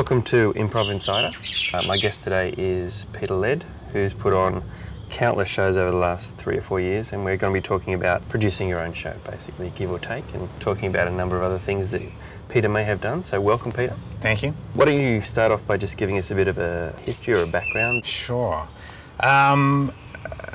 welcome 0.00 0.22
to 0.22 0.50
Improv 0.54 0.90
Insider. 0.90 1.30
Uh, 1.74 1.86
my 1.86 1.98
guest 1.98 2.22
today 2.22 2.54
is 2.56 3.04
Peter 3.12 3.34
Led, 3.34 3.66
who's 3.92 4.14
put 4.14 4.32
on 4.32 4.62
countless 5.10 5.46
shows 5.46 5.76
over 5.76 5.90
the 5.90 5.96
last 5.98 6.34
three 6.38 6.56
or 6.56 6.62
four 6.62 6.80
years, 6.80 7.12
and 7.12 7.22
we're 7.22 7.36
going 7.36 7.52
to 7.52 7.60
be 7.60 7.62
talking 7.62 7.92
about 7.92 8.26
producing 8.30 8.66
your 8.66 8.80
own 8.80 8.94
show, 8.94 9.14
basically, 9.30 9.70
give 9.76 9.90
or 9.90 9.98
take, 9.98 10.24
and 10.32 10.48
talking 10.58 10.88
about 10.88 11.06
a 11.06 11.10
number 11.10 11.36
of 11.36 11.42
other 11.42 11.58
things 11.58 11.90
that 11.90 12.00
Peter 12.48 12.66
may 12.66 12.82
have 12.82 13.02
done. 13.02 13.22
So, 13.22 13.42
welcome, 13.42 13.72
Peter. 13.72 13.94
Thank 14.22 14.42
you. 14.42 14.54
Why 14.72 14.86
don't 14.86 14.98
you 14.98 15.20
start 15.20 15.52
off 15.52 15.66
by 15.66 15.76
just 15.76 15.98
giving 15.98 16.16
us 16.16 16.30
a 16.30 16.34
bit 16.34 16.48
of 16.48 16.56
a 16.56 16.94
history 17.02 17.34
or 17.34 17.42
a 17.42 17.46
background? 17.46 18.06
Sure. 18.06 18.66
Um, 19.22 19.92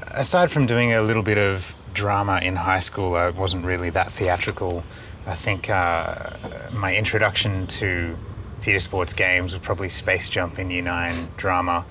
aside 0.10 0.50
from 0.50 0.66
doing 0.66 0.94
a 0.94 1.04
little 1.04 1.22
bit 1.22 1.38
of 1.38 1.72
drama 1.94 2.40
in 2.42 2.56
high 2.56 2.80
school, 2.80 3.14
I 3.14 3.30
wasn't 3.30 3.64
really 3.64 3.92
that 3.92 4.12
theatrical. 4.12 4.84
I 5.28 5.36
think 5.36 5.70
uh, 5.70 6.32
my 6.74 6.96
introduction 6.96 7.68
to 7.68 8.18
theatre 8.66 8.80
sports 8.80 9.14
games 9.14 9.54
was 9.54 9.62
probably 9.62 9.90
Space 9.90 10.28
Jump 10.28 10.58
in 10.58 10.72
Year 10.72 10.82
9 10.82 11.28
drama, 11.38 11.86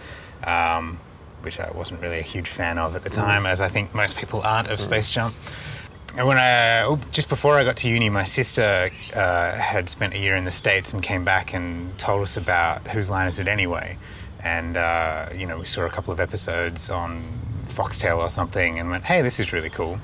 um, 0.45 0.99
which 1.43 1.61
I 1.61 1.71
wasn't 1.71 2.01
really 2.01 2.19
a 2.19 2.23
huge 2.23 2.49
fan 2.49 2.79
of 2.79 2.97
at 2.97 3.05
the 3.05 3.11
time, 3.11 3.47
as 3.47 3.61
I 3.61 3.69
think 3.69 3.95
most 3.95 4.19
people 4.19 4.41
aren't 4.43 4.69
of 4.69 4.81
Space 4.81 5.09
Jump. 5.09 5.37
And 6.19 6.27
when 6.27 6.37
I, 6.37 6.83
oh, 6.83 6.99
just 7.13 7.29
before 7.29 7.55
I 7.55 7.65
got 7.65 7.77
to 7.79 7.89
uni, 7.89 8.09
my 8.09 8.25
sister 8.25 8.91
uh, 9.15 9.53
had 9.53 9.89
spent 9.89 10.15
a 10.15 10.19
year 10.19 10.35
in 10.35 10.45
the 10.45 10.53
States 10.53 10.93
and 10.93 11.01
came 11.01 11.25
back 11.25 11.55
and 11.55 11.97
told 11.97 12.23
us 12.23 12.37
about 12.37 12.87
Whose 12.89 13.09
Line 13.09 13.29
Is 13.29 13.39
It 13.39 13.47
Anyway? 13.47 13.97
And, 14.43 14.77
uh, 14.77 15.27
you 15.35 15.47
know, 15.47 15.59
we 15.59 15.67
saw 15.67 15.87
a 15.87 15.91
couple 15.91 16.13
of 16.13 16.19
episodes 16.19 16.91
on 16.91 17.23
Foxtel 17.69 18.19
or 18.19 18.31
something 18.31 18.81
and 18.81 18.91
went, 18.91 19.05
hey, 19.05 19.23
this 19.23 19.39
is 19.39 19.53
really 19.53 19.71
cool. 19.71 19.99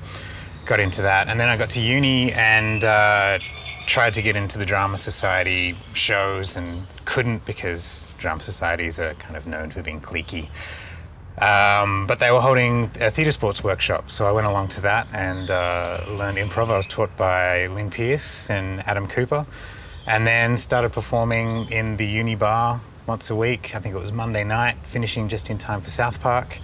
Got 0.65 0.79
into 0.79 1.01
that. 1.01 1.27
And 1.27 1.37
then 1.37 1.49
I 1.49 1.57
got 1.57 1.69
to 1.71 1.81
uni 1.81 2.31
and 2.31 2.83
uh, 2.83 3.39
tried 3.85 4.13
to 4.13 4.21
get 4.21 4.35
into 4.35 4.57
the 4.57 4.65
Drama 4.65 4.97
Society 4.97 5.75
shows 5.93 6.55
and 6.55 6.85
couldn't 7.05 7.45
because 7.45 8.05
Drama 8.17 8.41
Societies 8.41 8.99
are 8.99 9.13
kind 9.15 9.35
of 9.35 9.47
known 9.47 9.71
for 9.71 9.81
being 9.81 10.01
cliquey. 10.01 10.47
Um, 11.37 12.05
but 12.07 12.19
they 12.19 12.31
were 12.31 12.41
holding 12.41 12.91
a 12.99 13.09
theatre 13.09 13.31
sports 13.31 13.63
workshop, 13.63 14.09
so 14.11 14.27
I 14.27 14.31
went 14.31 14.47
along 14.47 14.67
to 14.69 14.81
that 14.81 15.07
and 15.13 15.49
uh, 15.49 16.05
learned 16.09 16.37
improv. 16.37 16.69
I 16.69 16.77
was 16.77 16.87
taught 16.87 17.15
by 17.17 17.67
Lynn 17.67 17.89
Pierce 17.89 18.49
and 18.49 18.81
Adam 18.85 19.07
Cooper, 19.07 19.45
and 20.07 20.27
then 20.27 20.57
started 20.57 20.91
performing 20.91 21.71
in 21.71 21.97
the 21.97 22.05
uni 22.05 22.35
bar 22.35 22.81
once 23.07 23.29
a 23.29 23.35
week. 23.35 23.73
I 23.75 23.79
think 23.79 23.95
it 23.95 24.01
was 24.01 24.11
Monday 24.11 24.43
night, 24.43 24.75
finishing 24.83 25.29
just 25.29 25.49
in 25.49 25.57
time 25.57 25.81
for 25.81 25.89
South 25.89 26.21
Park. 26.21 26.59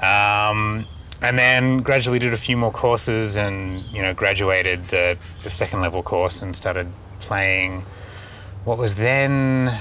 Um, 0.00 0.84
and 1.24 1.38
then 1.38 1.78
gradually 1.78 2.18
did 2.18 2.34
a 2.34 2.36
few 2.36 2.56
more 2.56 2.70
courses 2.70 3.36
and 3.36 3.82
you 3.94 4.02
know 4.02 4.12
graduated 4.12 4.86
the, 4.88 5.16
the 5.42 5.50
second 5.50 5.80
level 5.80 6.02
course 6.02 6.42
and 6.42 6.54
started 6.54 6.86
playing 7.20 7.82
what 8.64 8.78
was 8.78 8.94
then 8.94 9.76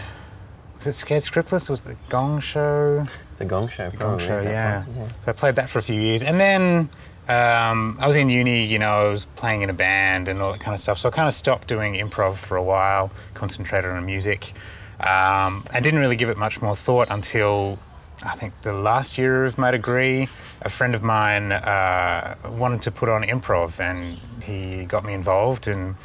was 0.77 0.87
it 0.87 0.93
Scared 0.93 1.23
Scriptless? 1.23 1.69
Was 1.69 1.81
the 1.81 1.95
Gong 2.09 2.41
Show? 2.41 3.05
The 3.37 3.45
Gong 3.45 3.69
Show. 3.69 3.89
Gong 3.91 3.99
probably, 3.99 4.25
Show, 4.25 4.43
that 4.43 4.51
yeah. 4.51 5.07
So 5.21 5.31
I 5.31 5.33
played 5.33 5.55
that 5.55 5.69
for 5.69 5.79
a 5.79 5.81
few 5.81 5.99
years, 5.99 6.23
and 6.23 6.39
then 6.39 6.89
um, 7.29 7.97
I 8.01 8.07
was 8.07 8.17
in 8.17 8.29
uni. 8.29 8.65
You 8.65 8.79
know, 8.79 8.89
I 8.89 9.09
was 9.09 9.23
playing 9.23 9.63
in 9.63 9.69
a 9.69 9.73
band 9.73 10.27
and 10.27 10.41
all 10.41 10.51
that 10.51 10.59
kind 10.59 10.73
of 10.73 10.81
stuff. 10.81 10.97
So 10.97 11.07
I 11.07 11.11
kind 11.13 11.27
of 11.27 11.33
stopped 11.33 11.69
doing 11.69 11.93
improv 11.93 12.35
for 12.35 12.57
a 12.57 12.63
while, 12.63 13.11
concentrated 13.33 13.91
on 13.91 14.05
music. 14.05 14.51
Um, 14.99 15.63
I 15.71 15.79
didn't 15.81 16.01
really 16.01 16.17
give 16.17 16.29
it 16.29 16.37
much 16.37 16.61
more 16.61 16.75
thought 16.75 17.07
until 17.09 17.79
I 18.25 18.35
think 18.35 18.53
the 18.61 18.73
last 18.73 19.17
year 19.17 19.45
of 19.45 19.57
my 19.57 19.71
degree. 19.71 20.27
A 20.61 20.69
friend 20.69 20.95
of 20.95 21.03
mine 21.03 21.51
uh, 21.51 22.35
wanted 22.51 22.81
to 22.83 22.91
put 22.91 23.09
on 23.09 23.23
improv, 23.23 23.79
and 23.79 24.17
he 24.43 24.85
got 24.85 25.03
me 25.03 25.13
involved 25.13 25.67
and. 25.67 25.95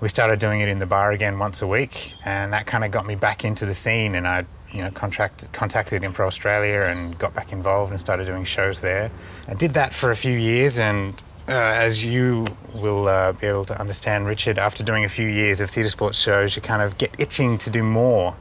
We 0.00 0.08
started 0.08 0.38
doing 0.38 0.60
it 0.60 0.68
in 0.68 0.80
the 0.80 0.86
bar 0.86 1.12
again 1.12 1.38
once 1.38 1.62
a 1.62 1.66
week, 1.66 2.14
and 2.26 2.52
that 2.52 2.66
kind 2.66 2.84
of 2.84 2.90
got 2.90 3.06
me 3.06 3.14
back 3.14 3.42
into 3.42 3.64
the 3.64 3.72
scene. 3.72 4.16
And 4.16 4.26
I 4.28 4.44
you 4.74 4.82
know, 4.82 4.90
contracted, 4.90 5.52
contacted 5.52 6.02
Improv 6.02 6.26
Australia 6.26 6.80
and 6.82 7.16
got 7.18 7.32
back 7.32 7.52
involved 7.52 7.92
and 7.92 8.00
started 8.00 8.26
doing 8.26 8.44
shows 8.44 8.80
there. 8.80 9.10
I 9.48 9.54
did 9.54 9.74
that 9.74 9.94
for 9.94 10.10
a 10.10 10.16
few 10.16 10.36
years, 10.36 10.80
and 10.80 11.22
uh, 11.48 11.52
as 11.52 12.04
you 12.04 12.44
will 12.74 13.06
uh, 13.06 13.32
be 13.32 13.46
able 13.46 13.64
to 13.66 13.80
understand, 13.80 14.26
Richard, 14.26 14.58
after 14.58 14.82
doing 14.82 15.04
a 15.04 15.08
few 15.08 15.28
years 15.28 15.60
of 15.60 15.70
theatre 15.70 15.88
sports 15.88 16.18
shows, 16.18 16.56
you 16.56 16.60
kind 16.60 16.82
of 16.82 16.98
get 16.98 17.14
itching 17.18 17.56
to 17.58 17.70
do 17.70 17.84
more. 17.84 18.34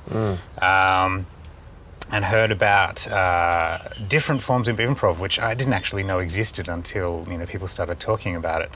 Um, 0.61 1.27
and 2.13 2.23
heard 2.23 2.51
about 2.51 3.07
uh, 3.07 3.79
different 4.07 4.43
forms 4.43 4.67
of 4.67 4.77
improv, 4.77 5.17
which 5.17 5.39
I 5.39 5.55
didn't 5.55 5.73
actually 5.73 6.03
know 6.03 6.19
existed 6.19 6.69
until 6.69 7.25
you 7.29 7.37
know 7.39 7.45
people 7.47 7.67
started 7.67 7.99
talking 7.99 8.35
about 8.35 8.61
it. 8.61 8.71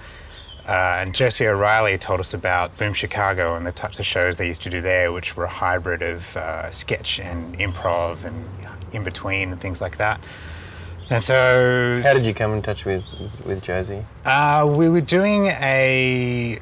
Uh, 0.68 0.98
and 1.02 1.14
Josie 1.16 1.48
O'Reilly 1.48 1.98
told 2.00 2.20
us 2.20 2.34
about 2.34 2.76
Boom 2.78 2.94
Chicago 2.94 3.56
and 3.56 3.66
the 3.66 3.72
types 3.72 4.00
of 4.00 4.06
shows 4.08 4.38
they 4.38 4.48
used 4.48 4.64
to 4.64 4.70
do 4.72 4.82
there, 4.82 5.14
which 5.14 5.38
were 5.38 5.46
a 5.46 5.50
hybrid 5.50 6.02
of 6.02 6.36
uh, 6.36 6.72
sketch 6.72 7.20
and 7.20 7.58
improv 7.60 8.26
and 8.26 8.50
in 8.92 9.04
between 9.04 9.52
and 9.52 9.62
things 9.62 9.80
like 9.82 9.98
that. 9.98 10.26
And 11.10 11.22
so, 11.22 12.02
How 12.04 12.14
did 12.14 12.24
you 12.24 12.34
come 12.34 12.54
in 12.54 12.64
touch 12.64 12.86
with 12.86 13.06
with 13.46 13.62
Josie? 13.62 14.04
uh, 14.26 14.74
we 14.76 14.90
were 14.90 15.02
doing 15.02 15.48
a 15.48 16.60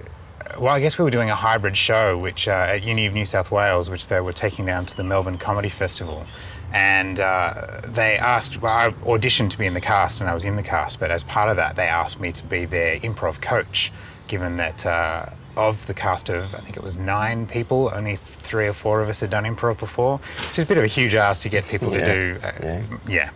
well, 0.60 0.74
I 0.74 0.80
guess 0.82 0.98
we 0.98 1.04
were 1.04 1.12
doing 1.12 1.30
a 1.30 1.36
hybrid 1.36 1.76
show, 1.78 2.18
which 2.18 2.48
uh, 2.48 2.52
at 2.52 2.84
Uni 2.84 3.06
of 3.08 3.14
New 3.14 3.26
South 3.26 3.50
Wales, 3.50 3.90
which 3.90 4.08
they 4.08 4.20
were 4.22 4.34
taking 4.34 4.66
down 4.66 4.86
to 4.88 4.96
the 4.96 5.04
Melbourne 5.04 5.38
Comedy 5.38 5.70
Festival. 5.70 6.28
And 6.76 7.22
uh, 7.22 7.54
they 7.88 8.18
asked, 8.18 8.62
well, 8.62 8.74
I 8.74 8.90
auditioned 9.06 9.50
to 9.52 9.58
be 9.58 9.66
in 9.66 9.74
the 9.74 9.80
cast, 9.80 10.20
and 10.20 10.30
I 10.30 10.34
was 10.34 10.44
in 10.44 10.58
the 10.58 10.64
cast. 10.64 11.00
But 11.00 11.10
as 11.10 11.24
part 11.24 11.48
of 11.48 11.56
that, 11.56 11.78
they 11.78 11.88
asked 11.88 12.20
me 12.20 12.34
to 12.34 12.46
be 12.46 12.66
their 12.66 12.98
improv 13.00 13.40
coach, 13.40 13.94
given 14.28 14.58
that 14.58 14.86
uh, 14.86 15.26
of 15.56 15.86
the 15.86 15.94
cast 15.94 16.28
of, 16.30 16.54
I 16.54 16.58
think 16.58 16.76
it 16.76 16.84
was 16.84 16.98
nine 16.98 17.48
people, 17.48 17.90
only 17.94 18.18
three 18.18 18.68
or 18.68 18.74
four 18.74 19.00
of 19.02 19.08
us 19.08 19.22
had 19.22 19.30
done 19.30 19.46
improv 19.46 19.78
before, 19.80 20.18
which 20.18 20.60
is 20.60 20.66
a 20.66 20.68
bit 20.68 20.78
of 20.78 20.84
a 20.84 20.88
huge 20.88 21.16
ask 21.16 21.42
to 21.44 21.50
get 21.50 21.66
people 21.66 21.94
Yeah, 21.94 22.00
to 22.00 22.14
do. 22.14 22.40
Uh, 22.44 22.52
yeah. 22.62 22.82
yeah, 23.08 23.30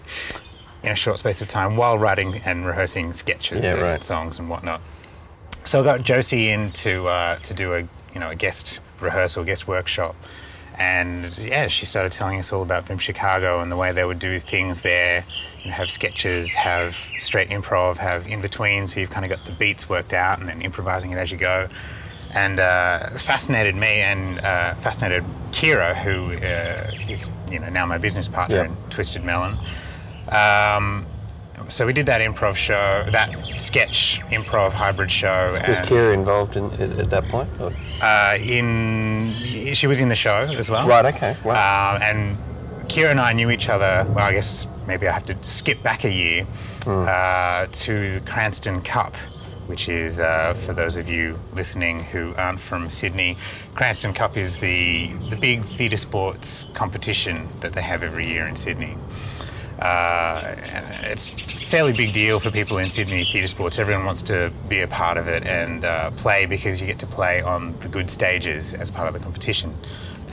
in 0.83 0.91
a 0.91 0.95
short 0.95 1.19
space 1.19 1.41
of 1.41 1.47
time, 1.47 1.77
while 1.77 1.97
writing 1.97 2.41
and 2.43 2.65
rehearsing 2.65 3.13
sketches 3.13 3.63
Yeah, 3.63 3.71
and 3.71 3.81
right. 3.81 4.03
songs 4.03 4.37
and 4.39 4.49
whatnot. 4.49 4.81
So 5.63 5.79
I 5.79 5.83
got 5.83 6.01
Josie 6.01 6.49
in 6.49 6.71
to 6.73 7.07
uh, 7.07 7.37
to 7.39 7.53
do 7.53 7.73
a 7.73 7.79
you 8.13 8.19
know 8.19 8.31
a 8.31 8.35
guest 8.35 8.81
rehearsal, 8.99 9.45
guest 9.45 9.65
workshop, 9.65 10.15
and 10.79 11.37
yeah, 11.37 11.67
she 11.67 11.85
started 11.85 12.11
telling 12.13 12.39
us 12.39 12.53
all 12.53 12.63
about 12.63 12.85
Boom 12.87 12.97
Chicago 12.97 13.59
and 13.61 13.71
the 13.71 13.75
way 13.77 13.91
they 13.91 14.05
would 14.05 14.19
do 14.19 14.39
things 14.39 14.81
there. 14.81 15.25
Know, 15.65 15.71
have 15.71 15.91
sketches, 15.91 16.55
have 16.55 17.13
straight 17.19 17.49
improv, 17.49 17.97
have 17.97 18.27
in 18.27 18.41
between, 18.41 18.87
so 18.87 18.99
you've 19.01 19.09
kind 19.09 19.25
of 19.25 19.29
got 19.29 19.43
the 19.45 19.51
beats 19.51 19.89
worked 19.89 20.13
out 20.13 20.39
and 20.39 20.49
then 20.49 20.61
improvising 20.61 21.11
it 21.11 21.17
as 21.17 21.31
you 21.31 21.37
go. 21.37 21.67
And 22.31 22.59
uh, 22.59 23.09
fascinated 23.17 23.75
me 23.75 24.01
and 24.01 24.39
uh, 24.39 24.75
fascinated 24.75 25.25
Kira, 25.51 25.95
who 25.95 26.33
uh, 26.33 26.91
is 27.07 27.29
you 27.47 27.59
know 27.59 27.69
now 27.69 27.85
my 27.85 27.97
business 27.97 28.27
partner 28.27 28.57
Yeah. 28.57 28.65
in 28.65 28.79
Twisted 28.89 29.23
Melon. 29.23 29.59
Um, 30.29 31.07
so 31.67 31.85
we 31.85 31.93
did 31.93 32.05
that 32.05 32.21
improv 32.21 32.55
show, 32.55 33.03
that 33.09 33.29
sketch 33.59 34.21
improv 34.31 34.71
hybrid 34.71 35.11
show. 35.11 35.51
Was 35.67 35.79
Kira 35.81 36.13
involved 36.13 36.55
in 36.55 36.71
at, 36.73 36.99
at 36.99 37.09
that 37.09 37.27
point? 37.27 37.49
Or? 37.59 37.73
uh, 38.01 38.37
in 38.41 39.29
she 39.73 39.87
was 39.87 39.99
in 40.01 40.09
the 40.09 40.15
show 40.15 40.37
as 40.57 40.69
well. 40.69 40.87
Right. 40.87 41.05
Okay. 41.05 41.35
Wow. 41.43 41.95
Um, 41.95 42.01
and 42.01 42.37
Kira 42.89 43.11
and 43.11 43.19
I 43.19 43.33
knew 43.33 43.49
each 43.49 43.69
other. 43.69 44.05
Well, 44.09 44.25
I 44.25 44.33
guess 44.33 44.67
maybe 44.87 45.07
I 45.07 45.11
have 45.11 45.25
to 45.25 45.37
skip 45.41 45.83
back 45.83 46.05
a 46.05 46.13
year 46.13 46.47
uh, 46.87 47.67
to 47.71 48.13
the 48.13 48.21
Cranston 48.21 48.81
Cup, 48.81 49.15
which 49.67 49.89
is 49.89 50.19
uh, 50.19 50.53
for 50.55 50.73
those 50.73 50.95
of 50.95 51.09
you 51.09 51.37
listening 51.53 52.03
who 52.03 52.33
aren't 52.35 52.59
from 52.59 52.89
Sydney. 52.89 53.37
Cranston 53.75 54.13
Cup 54.13 54.37
is 54.37 54.57
the 54.57 55.07
the 55.29 55.35
big 55.35 55.63
theatre 55.63 55.97
sports 55.97 56.67
competition 56.73 57.47
that 57.59 57.73
they 57.73 57.81
have 57.81 58.01
every 58.01 58.27
year 58.27 58.47
in 58.47 58.55
Sydney. 58.55 58.95
Uh, 59.79 60.55
it's 61.03 61.27
a 61.27 61.31
fairly 61.31 61.93
big 61.93 62.11
deal 62.11 62.39
for 62.39 62.51
people 62.51 62.77
in 62.77 62.89
Sydney 62.89 63.23
theatre 63.23 63.47
sports. 63.47 63.79
Everyone 63.79 64.05
wants 64.05 64.21
to 64.23 64.51
be 64.67 64.81
a 64.81 64.87
part 64.87 65.17
of 65.17 65.27
it 65.27 65.47
and 65.47 65.85
uh, 65.85 66.11
play 66.11 66.45
because 66.45 66.81
you 66.81 66.87
get 66.87 66.99
to 66.99 67.07
play 67.07 67.41
on 67.41 67.77
the 67.79 67.87
good 67.87 68.09
stages 68.09 68.73
as 68.73 68.91
part 68.91 69.07
of 69.07 69.13
the 69.13 69.19
competition. 69.19 69.73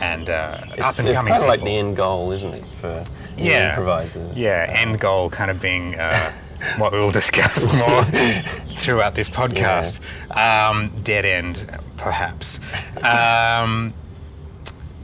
And 0.01 0.29
uh, 0.29 0.59
up 0.79 0.99
and 0.99 1.09
coming. 1.09 1.13
it's 1.13 1.23
kind 1.23 1.43
of 1.43 1.49
like 1.49 1.63
the 1.63 1.77
end 1.77 1.97
goal, 1.97 2.33
isn't 2.33 2.55
it, 2.55 2.67
for 2.67 3.05
yeah, 3.39 3.71
improvisers? 3.71 4.37
Yeah, 4.37 4.67
end 4.69 5.01
goal 5.01 5.31
kind 5.31 5.51
of 5.51 5.61
being 5.61 5.95
uh, 5.95 6.33
what 6.77 6.93
we'll 6.93 7.13
discuss 7.13 7.79
more 7.87 8.05
throughout 8.77 9.15
this 9.15 9.29
podcast. 9.31 10.01
Um, 10.37 10.91
dead 11.03 11.25
end, 11.25 11.67
perhaps. 11.97 12.61
Um, 13.03 13.95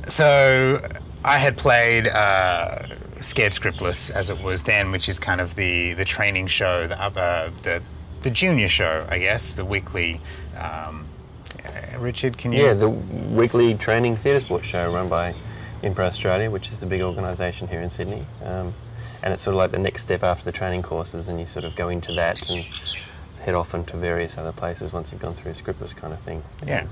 so 0.08 0.81
I 1.25 1.38
had 1.38 1.56
played 1.56 2.08
uh, 2.08 2.82
Scared 3.22 3.52
Scriptless 3.52 4.10
as 4.10 4.30
it 4.30 4.40
was 4.42 4.62
then, 4.62 4.90
which 4.90 5.08
is 5.08 5.19
kind 5.19 5.40
of 5.40 5.54
the 5.54 5.94
the 5.94 6.04
training 6.04 6.46
show, 6.46 6.86
the 6.86 7.00
uh, 7.00 7.50
the 7.62 7.82
the 8.22 8.30
junior 8.30 8.69
show, 8.69 9.06
I 9.08 9.19
guess, 9.19 9.54
the 9.54 9.64
weekly. 9.64 10.20
Um, 10.58 11.04
uh, 11.64 11.98
Richard, 11.98 12.38
can 12.38 12.52
you? 12.52 12.64
Yeah, 12.64 12.74
the 12.74 12.88
weekly 12.88 13.74
training 13.74 14.16
theatre 14.16 14.40
sports 14.40 14.66
show 14.66 14.92
run 14.92 15.08
by 15.08 15.34
Improv 15.82 16.06
Australia, 16.06 16.50
which 16.50 16.70
is 16.70 16.80
the 16.80 16.86
big 16.86 17.02
organisation 17.02 17.69
here 17.69 17.80
in 17.80 17.90
Sydney. 17.90 18.22
Um, 18.44 18.72
and 19.22 19.32
it's 19.32 19.42
sort 19.42 19.54
of 19.54 19.58
like 19.58 19.70
the 19.70 19.78
next 19.78 20.02
step 20.02 20.22
after 20.22 20.44
the 20.44 20.52
training 20.52 20.82
courses, 20.82 21.28
and 21.28 21.38
you 21.38 21.46
sort 21.46 21.64
of 21.64 21.76
go 21.76 21.88
into 21.88 22.12
that 22.14 22.48
and 22.50 22.64
head 23.44 23.54
off 23.54 23.74
into 23.74 23.96
various 23.96 24.38
other 24.38 24.52
places 24.52 24.92
once 24.92 25.12
you've 25.12 25.20
gone 25.20 25.34
through 25.34 25.50
a 25.50 25.54
scriptless 25.54 25.94
kind 25.94 26.12
of 26.12 26.20
thing. 26.20 26.42
Yeah. 26.66 26.86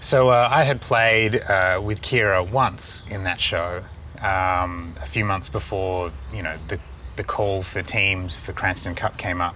So 0.00 0.30
uh, 0.30 0.48
I 0.50 0.64
had 0.64 0.80
played 0.80 1.36
uh, 1.36 1.80
with 1.82 2.02
Kira 2.02 2.48
once 2.50 3.04
in 3.10 3.24
that 3.24 3.40
show, 3.40 3.82
um, 4.22 4.94
a 5.02 5.06
few 5.06 5.24
months 5.24 5.48
before 5.48 6.10
you 6.32 6.42
know 6.42 6.56
the 6.68 6.78
the 7.16 7.24
call 7.24 7.62
for 7.62 7.82
teams 7.82 8.34
for 8.34 8.52
Cranston 8.52 8.94
Cup 8.94 9.16
came 9.18 9.40
up, 9.40 9.54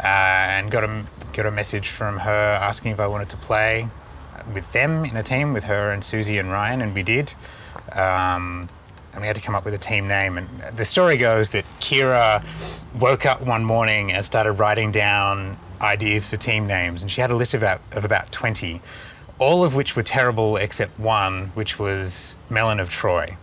uh, 0.00 0.06
and 0.06 0.70
got 0.70 0.84
a 0.84 1.04
got 1.32 1.46
a 1.46 1.50
message 1.50 1.88
from 1.88 2.18
her 2.18 2.58
asking 2.60 2.92
if 2.92 3.00
I 3.00 3.06
wanted 3.06 3.30
to 3.30 3.36
play 3.36 3.88
with 4.54 4.70
them 4.72 5.04
in 5.04 5.16
a 5.16 5.22
team 5.22 5.52
with 5.52 5.64
her 5.64 5.90
and 5.90 6.02
Susie 6.02 6.38
and 6.38 6.50
Ryan, 6.50 6.82
and 6.82 6.94
we 6.94 7.02
did. 7.02 7.32
Um, 7.92 8.68
and 9.12 9.22
we 9.22 9.26
had 9.26 9.36
to 9.36 9.42
come 9.42 9.54
up 9.54 9.64
with 9.64 9.74
a 9.74 9.78
team 9.78 10.06
name. 10.06 10.38
And 10.38 10.48
the 10.76 10.84
story 10.84 11.16
goes 11.16 11.48
that 11.50 11.64
Kira 11.80 12.44
woke 13.00 13.26
up 13.26 13.40
one 13.40 13.64
morning 13.64 14.12
and 14.12 14.24
started 14.24 14.52
writing 14.52 14.92
down 14.92 15.58
ideas 15.80 16.28
for 16.28 16.36
team 16.36 16.66
names, 16.66 17.02
and 17.02 17.10
she 17.10 17.20
had 17.20 17.30
a 17.30 17.34
list 17.34 17.54
of 17.54 17.62
about, 17.62 17.80
of 17.92 18.04
about 18.04 18.30
20, 18.32 18.80
all 19.38 19.64
of 19.64 19.74
which 19.74 19.96
were 19.96 20.02
terrible 20.02 20.56
except 20.56 20.98
one, 20.98 21.48
which 21.54 21.78
was 21.78 22.36
Melon 22.50 22.80
of 22.80 22.90
Troy, 22.90 23.36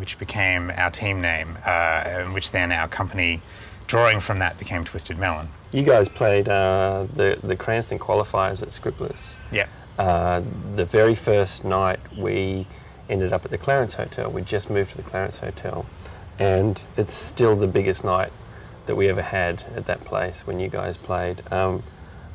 which 0.00 0.18
became 0.18 0.72
our 0.76 0.90
team 0.90 1.20
name, 1.20 1.56
uh, 1.64 2.04
and 2.06 2.34
which 2.34 2.50
then 2.50 2.72
our 2.72 2.88
company, 2.88 3.38
drawing 3.86 4.18
from 4.18 4.38
that, 4.38 4.58
became 4.58 4.82
Twisted 4.82 5.18
Melon. 5.18 5.46
You 5.72 5.82
guys 5.82 6.08
played 6.08 6.48
uh, 6.48 7.06
the 7.14 7.38
the 7.44 7.54
Cranston 7.54 7.98
qualifiers 7.98 8.62
at 8.62 8.70
Scriptless. 8.70 9.36
Yeah. 9.52 9.66
Uh, 9.98 10.40
the 10.74 10.86
very 10.86 11.14
first 11.14 11.64
night 11.64 12.00
we 12.16 12.66
ended 13.10 13.32
up 13.32 13.44
at 13.44 13.50
the 13.50 13.58
Clarence 13.58 13.92
Hotel. 13.94 14.30
We 14.30 14.40
just 14.42 14.70
moved 14.70 14.92
to 14.92 14.96
the 14.96 15.02
Clarence 15.02 15.38
Hotel, 15.38 15.84
and 16.38 16.82
it's 16.96 17.12
still 17.12 17.54
the 17.54 17.66
biggest 17.66 18.02
night 18.02 18.32
that 18.86 18.96
we 18.96 19.08
ever 19.08 19.22
had 19.22 19.62
at 19.76 19.84
that 19.86 20.00
place 20.00 20.46
when 20.46 20.58
you 20.58 20.68
guys 20.68 20.96
played. 20.96 21.42
Um, 21.52 21.82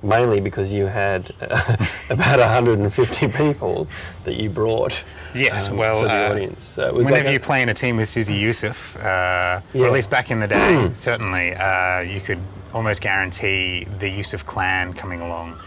mainly 0.06 0.40
because 0.40 0.72
you 0.72 0.86
had 0.86 1.32
about 2.10 2.40
150 2.40 3.28
people 3.30 3.88
that 4.24 4.36
you 4.36 4.50
brought. 4.50 5.04
Yes, 5.34 5.68
um, 5.70 5.78
well, 5.78 6.02
for 6.02 6.08
the 6.08 6.14
uh, 6.14 6.30
audience. 6.32 6.64
So 6.64 6.88
it 6.88 6.94
was 6.94 7.06
Whenever 7.06 7.24
like 7.26 7.30
a- 7.30 7.34
you 7.34 7.40
play 7.40 7.62
in 7.62 7.70
a 7.70 7.74
team 7.74 7.98
with 7.98 8.08
Susie 8.08 8.36
Youssef, 8.36 8.96
uh, 8.98 9.60
or 9.74 9.88
at 9.88 9.92
least 9.92 10.10
back 10.10 10.32
in 10.32 10.40
the 10.40 10.48
day, 10.48 10.92
certainly, 10.94 11.54
uh, 11.56 12.02
you 12.02 12.22
could 12.22 12.40
almost 12.74 13.02
guarantee 13.02 13.86
the 14.00 14.10
Youssef 14.10 14.46
clan 14.46 14.94
coming 14.94 15.22
along, 15.22 15.58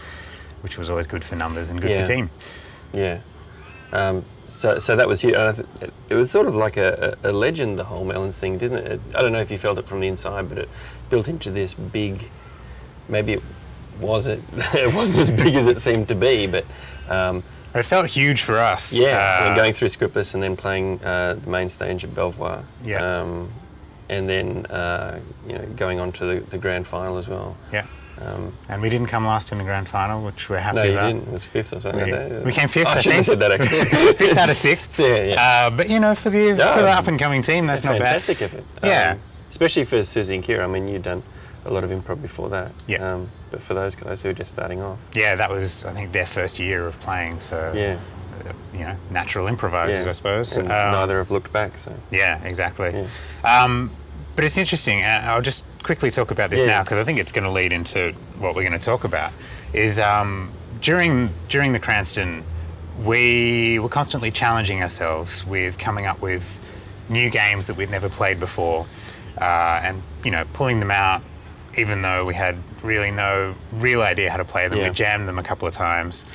which 0.61 0.77
was 0.77 0.89
always 0.89 1.07
good 1.07 1.23
for 1.23 1.35
numbers 1.35 1.69
and 1.69 1.81
good 1.81 1.91
Yeah. 1.91 2.01
for 2.05 2.11
team. 2.11 2.29
Yeah. 2.93 3.19
Um, 3.91 4.23
so, 4.47 4.79
so 4.79 4.95
that 4.95 5.07
was 5.07 5.23
you. 5.23 5.33
Uh, 5.35 5.55
it- 5.81 5.93
it 6.09 6.15
was 6.15 6.31
sort 6.31 6.47
of 6.47 6.55
like 6.55 6.75
a, 6.77 7.15
a 7.23 7.31
legend, 7.31 7.77
the 7.77 7.83
whole 7.83 8.03
Melons 8.03 8.37
thing, 8.39 8.57
didn't 8.57 8.79
it? 8.79 8.91
it? 8.93 9.01
I 9.13 9.21
don't 9.21 9.31
know 9.31 9.41
if 9.41 9.51
you 9.51 9.59
felt 9.59 9.77
it 9.77 9.85
from 9.85 9.99
the 9.99 10.07
inside, 10.07 10.49
but 10.49 10.57
it 10.57 10.69
built 11.11 11.27
into 11.27 11.51
this 11.51 11.73
big. 11.75 12.27
Maybe 13.07 13.39
it 13.99 14.05
wasn't. 14.05 14.43
It 14.73 14.93
wasn't 14.93 15.19
as 15.19 15.31
big 15.31 15.55
as 15.55 15.67
it 15.67 15.81
seemed 15.81 16.07
to 16.07 16.15
be, 16.15 16.47
but 16.47 16.65
um, 17.09 17.43
It 17.75 17.83
felt 17.83 18.07
huge 18.07 18.41
for 18.41 18.57
us. 18.57 18.93
yeah. 18.93 19.39
I 19.41 19.43
mean, 19.43 19.53
Uh, 19.53 19.55
going 19.55 19.73
through 19.73 19.89
Scriptless 19.89 20.33
and 20.33 20.41
then 20.43 20.55
playing 20.55 21.03
uh, 21.03 21.35
the 21.35 21.49
main 21.49 21.69
stage 21.69 22.03
at 22.03 22.13
Belvoir. 22.15 22.63
Yeah. 22.83 23.21
Um, 23.21 23.51
and 24.09 24.27
then 24.27 24.65
uh, 24.67 25.19
you 25.47 25.53
know 25.53 25.65
going 25.75 25.99
on 25.99 26.11
to 26.13 26.25
the, 26.25 26.39
the 26.49 26.57
grand 26.57 26.87
final 26.87 27.17
as 27.17 27.27
well. 27.27 27.55
yeah. 27.71 27.85
Um, 28.21 28.51
And 28.67 28.81
we 28.81 28.89
didn't 28.89 29.07
come 29.07 29.25
last 29.25 29.51
in 29.53 29.57
the 29.59 29.63
grand 29.63 29.87
final, 29.87 30.21
which 30.25 30.49
we're 30.49 30.57
happy 30.59 30.75
no, 30.77 30.83
you 30.83 30.91
about. 30.93 31.07
didn't. 31.07 31.27
It 31.29 31.33
was 31.33 31.45
fifth 31.45 31.71
or 31.71 31.79
something. 31.79 32.05
We, 32.05 32.11
like 32.11 32.45
we 32.45 32.51
came 32.51 32.67
fifth. 32.67 32.87
Oh, 32.87 32.91
I 32.91 32.95
I 32.95 33.01
shouldn't 33.01 33.15
have 33.17 33.25
said 33.25 33.39
that 33.39 33.51
actually. 33.53 33.85
fifth 34.17 34.37
out 34.37 34.49
of 34.49 34.57
sixth. 34.57 34.99
Yeah, 35.09 35.23
yeah. 35.23 35.41
Uh, 35.41 35.69
but 35.69 35.89
you 35.89 35.99
know, 35.99 36.15
for 36.15 36.29
the 36.29 36.53
No, 36.53 36.73
for 36.73 36.81
the 36.81 36.89
up 36.89 37.07
and 37.07 37.17
coming 37.19 37.41
team, 37.41 37.65
that's 37.67 37.83
not 37.85 37.97
bad. 37.99 38.21
fantastic 38.23 38.41
effort. 38.41 38.63
Yeah. 38.83 39.11
Um, 39.13 39.19
especially 39.51 39.85
for 39.85 40.03
Susie 40.03 40.35
and 40.35 40.43
Kira. 40.43 40.63
I 40.63 40.67
mean, 40.67 40.87
you'd 40.89 41.03
done 41.03 41.23
a 41.65 41.71
lot 41.71 41.83
of 41.85 41.91
improv 41.91 42.21
before 42.21 42.49
that. 42.49 42.71
Yeah. 42.87 43.13
Um, 43.13 43.29
but 43.51 43.61
for 43.61 43.73
those 43.73 43.95
guys 43.95 44.21
who 44.21 44.29
are 44.29 44.33
just 44.33 44.51
starting 44.51 44.81
off. 44.81 44.99
Yeah, 45.13 45.35
that 45.35 45.49
was 45.49 45.83
I 45.85 45.93
think 45.93 46.11
their 46.11 46.25
first 46.25 46.59
year 46.59 46.87
of 46.87 46.99
playing. 46.99 47.39
So 47.41 47.71
Yeah. 47.75 47.97
uh, 48.45 48.51
you 48.71 48.85
know, 48.85 48.95
natural 49.09 49.47
improvisers, 49.47 50.05
yeah. 50.05 50.09
I 50.09 50.13
suppose. 50.13 50.55
And 50.55 50.71
Um, 50.71 50.91
neither 50.91 51.17
have 51.17 51.31
looked 51.31 51.51
back. 51.51 51.77
So. 51.77 51.91
Yeah, 52.11 52.39
exactly. 52.43 53.07
Um, 53.43 53.91
but 54.35 54.45
it's 54.45 54.57
interesting. 54.57 55.01
and 55.01 55.25
I'll 55.25 55.41
just 55.41 55.65
quickly 55.83 56.11
talk 56.11 56.31
about 56.31 56.49
this 56.49 56.61
Yeah. 56.61 56.67
now 56.77 56.83
because 56.83 56.97
I 56.99 57.03
think 57.03 57.19
it's 57.19 57.31
going 57.31 57.45
to 57.45 57.49
lead 57.51 57.73
into 57.73 58.13
what 58.37 58.55
we're 58.55 58.61
going 58.63 58.79
to 58.79 58.85
talk 58.85 59.03
about. 59.03 59.31
Is 59.73 59.99
um, 59.99 60.51
during 60.79 61.33
during 61.47 61.71
the 61.73 61.79
Cranston, 61.79 62.43
we 63.03 63.79
were 63.79 63.89
constantly 63.89 64.31
challenging 64.31 64.81
ourselves 64.83 65.45
with 65.45 65.77
coming 65.77 66.05
up 66.05 66.21
with 66.21 66.59
new 67.07 67.29
games 67.29 67.65
that 67.65 67.75
we'd 67.75 67.89
never 67.89 68.09
played 68.09 68.39
before, 68.39 68.85
uh, 69.41 69.79
and 69.83 70.03
you 70.23 70.31
know 70.31 70.45
pulling 70.53 70.79
them 70.79 70.91
out, 70.91 71.23
even 71.77 72.01
though 72.01 72.25
we 72.25 72.33
had 72.33 72.57
really 72.83 73.11
no 73.11 73.55
real 73.73 74.01
idea 74.01 74.29
how 74.29 74.37
to 74.37 74.45
play 74.45 74.67
them. 74.67 74.79
Yeah. 74.79 74.89
We 74.89 74.93
jammed 74.93 75.27
them 75.27 75.39
a 75.39 75.43
couple 75.43 75.67
of 75.67 75.73
times. 75.73 76.25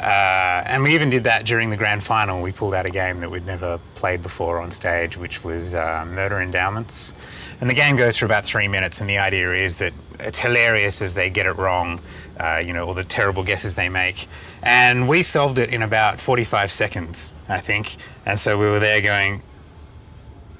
Uh, 0.00 0.62
and 0.66 0.82
we 0.82 0.94
even 0.94 1.08
did 1.08 1.24
that 1.24 1.46
during 1.46 1.70
the 1.70 1.76
grand 1.76 2.02
final. 2.02 2.42
We 2.42 2.52
pulled 2.52 2.74
out 2.74 2.84
a 2.84 2.90
game 2.90 3.20
that 3.20 3.30
we'd 3.30 3.46
never 3.46 3.80
played 3.94 4.22
before 4.22 4.60
on 4.60 4.70
stage, 4.70 5.16
which 5.16 5.42
was 5.42 5.74
uh, 5.74 6.04
Murder 6.06 6.40
Endowments. 6.40 7.14
And 7.60 7.70
the 7.70 7.74
game 7.74 7.96
goes 7.96 8.18
for 8.18 8.26
about 8.26 8.44
three 8.44 8.68
minutes, 8.68 9.00
and 9.00 9.08
the 9.08 9.16
idea 9.16 9.54
is 9.54 9.76
that 9.76 9.94
it's 10.20 10.38
hilarious 10.38 11.00
as 11.00 11.14
they 11.14 11.30
get 11.30 11.46
it 11.46 11.56
wrong, 11.56 11.98
uh, 12.38 12.62
you 12.64 12.74
know, 12.74 12.86
all 12.86 12.92
the 12.92 13.04
terrible 13.04 13.42
guesses 13.42 13.74
they 13.74 13.88
make. 13.88 14.28
And 14.62 15.08
we 15.08 15.22
solved 15.22 15.58
it 15.58 15.72
in 15.72 15.82
about 15.82 16.20
45 16.20 16.70
seconds, 16.70 17.32
I 17.48 17.60
think. 17.60 17.96
And 18.26 18.38
so 18.38 18.58
we 18.58 18.66
were 18.66 18.80
there 18.80 19.00
going, 19.00 19.42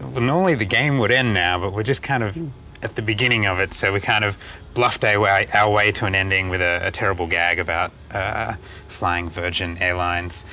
well, 0.01 0.23
normally 0.23 0.55
the 0.55 0.65
game 0.65 0.99
would 0.99 1.11
end 1.11 1.35
now, 1.35 1.59
but 1.59 1.75
we're 1.75 1.83
just 1.83 2.03
kind 2.03 2.23
of 2.23 2.39
at 2.87 2.97
the 2.97 3.03
beginning 3.03 3.47
of 3.47 3.59
it, 3.61 3.75
so 3.75 3.93
we 3.93 4.01
kind 4.01 4.25
of 4.25 4.39
bluffed 4.75 5.05
our 5.05 5.19
way, 5.21 5.47
our 5.55 5.71
way 5.71 5.91
to 5.93 6.07
an 6.07 6.15
ending 6.15 6.49
with 6.49 6.61
a, 6.61 6.81
a 6.85 6.91
terrible 6.91 7.27
gag 7.27 7.59
about 7.59 7.91
uh, 8.13 8.55
flying 8.89 9.29
Virgin 9.29 9.77
Airlines, 9.79 10.45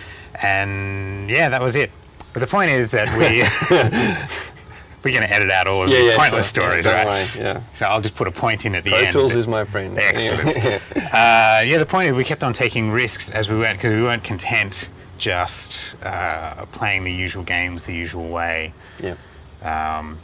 and 0.41 1.29
yeah, 1.29 1.49
that 1.49 1.61
was 1.61 1.75
it. 1.75 1.91
But 2.33 2.39
the 2.39 2.47
point 2.47 2.71
is 2.71 2.91
that 2.91 3.07
we 3.17 3.43
we're 5.03 5.11
going 5.11 5.27
to 5.27 5.33
edit 5.33 5.51
out 5.51 5.67
all 5.67 5.83
of 5.83 5.89
Yeah, 5.89 5.99
the 5.99 6.05
yeah. 6.05 6.17
pointless 6.17 6.51
sure. 6.51 6.63
stories, 6.63 6.85
yeah, 6.85 7.03
right? 7.03 7.05
worry, 7.35 7.43
Yeah. 7.43 7.61
So 7.73 7.85
I'll 7.85 8.01
just 8.01 8.15
put 8.15 8.27
a 8.27 8.31
point 8.31 8.65
in 8.65 8.73
at 8.75 8.83
the 8.83 8.91
Pro 8.91 8.99
end. 8.99 9.13
Tools 9.13 9.35
is 9.35 9.47
my 9.47 9.63
friend. 9.65 9.97
Excellent. 9.97 10.57
Yeah. 10.63 10.79
uh, 10.95 11.61
yeah, 11.63 11.77
the 11.77 11.85
point 11.85 12.09
is 12.09 12.15
we 12.15 12.23
kept 12.23 12.43
on 12.43 12.53
taking 12.53 12.89
risks 12.91 13.29
as 13.29 13.49
we 13.49 13.57
went 13.59 13.77
because 13.77 13.91
we 13.93 14.01
weren't 14.01 14.23
content 14.23 14.89
just 15.17 15.95
uh, 16.03 16.65
playing 16.71 17.03
the 17.03 17.11
usual 17.11 17.43
games 17.43 17.83
the 17.83 17.93
usual 17.93 18.27
way. 18.29 18.73
yeah. 18.99 19.15
Um, 19.61 20.17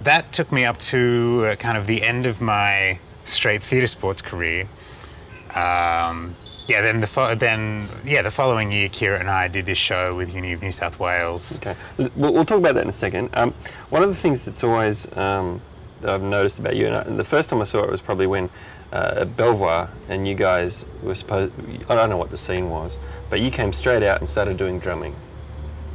that 0.00 0.32
took 0.32 0.52
me 0.52 0.64
up 0.64 0.78
to 0.78 1.44
uh, 1.46 1.56
kind 1.56 1.76
of 1.76 1.86
the 1.86 2.02
end 2.02 2.26
of 2.26 2.40
my 2.40 2.98
straight 3.24 3.62
theatre 3.62 3.86
sports 3.86 4.22
career. 4.22 4.62
Um, 5.54 6.34
yeah, 6.68 6.82
then 6.82 7.00
the 7.00 7.06
fo- 7.06 7.34
then 7.34 7.88
yeah 8.04 8.22
the 8.22 8.30
following 8.30 8.70
year, 8.70 8.88
Kira 8.88 9.18
and 9.20 9.30
I 9.30 9.48
did 9.48 9.66
this 9.66 9.78
show 9.78 10.14
with 10.14 10.34
Uni 10.34 10.52
of 10.52 10.62
New 10.62 10.70
South 10.72 11.00
Wales. 11.00 11.56
Okay, 11.56 11.74
we'll, 11.96 12.32
we'll 12.34 12.44
talk 12.44 12.58
about 12.58 12.74
that 12.74 12.82
in 12.82 12.90
a 12.90 12.92
second. 12.92 13.30
Um, 13.32 13.54
one 13.88 14.02
of 14.02 14.10
the 14.10 14.14
things 14.14 14.44
that's 14.44 14.62
always 14.62 15.10
um, 15.16 15.60
that 16.00 16.10
I've 16.10 16.22
noticed 16.22 16.58
about 16.58 16.76
you, 16.76 16.86
and, 16.86 16.96
I, 16.96 17.00
and 17.02 17.18
the 17.18 17.24
first 17.24 17.48
time 17.48 17.60
I 17.62 17.64
saw 17.64 17.82
it 17.82 17.90
was 17.90 18.02
probably 18.02 18.26
when 18.26 18.50
uh, 18.92 19.14
at 19.16 19.36
Belvoir, 19.36 19.88
and 20.08 20.28
you 20.28 20.34
guys 20.34 20.84
were 21.02 21.14
supposed. 21.14 21.52
I 21.90 21.94
don't 21.94 22.10
know 22.10 22.18
what 22.18 22.30
the 22.30 22.36
scene 22.36 22.68
was, 22.68 22.98
but 23.30 23.40
you 23.40 23.50
came 23.50 23.72
straight 23.72 24.02
out 24.02 24.20
and 24.20 24.28
started 24.28 24.58
doing 24.58 24.78
drumming. 24.78 25.14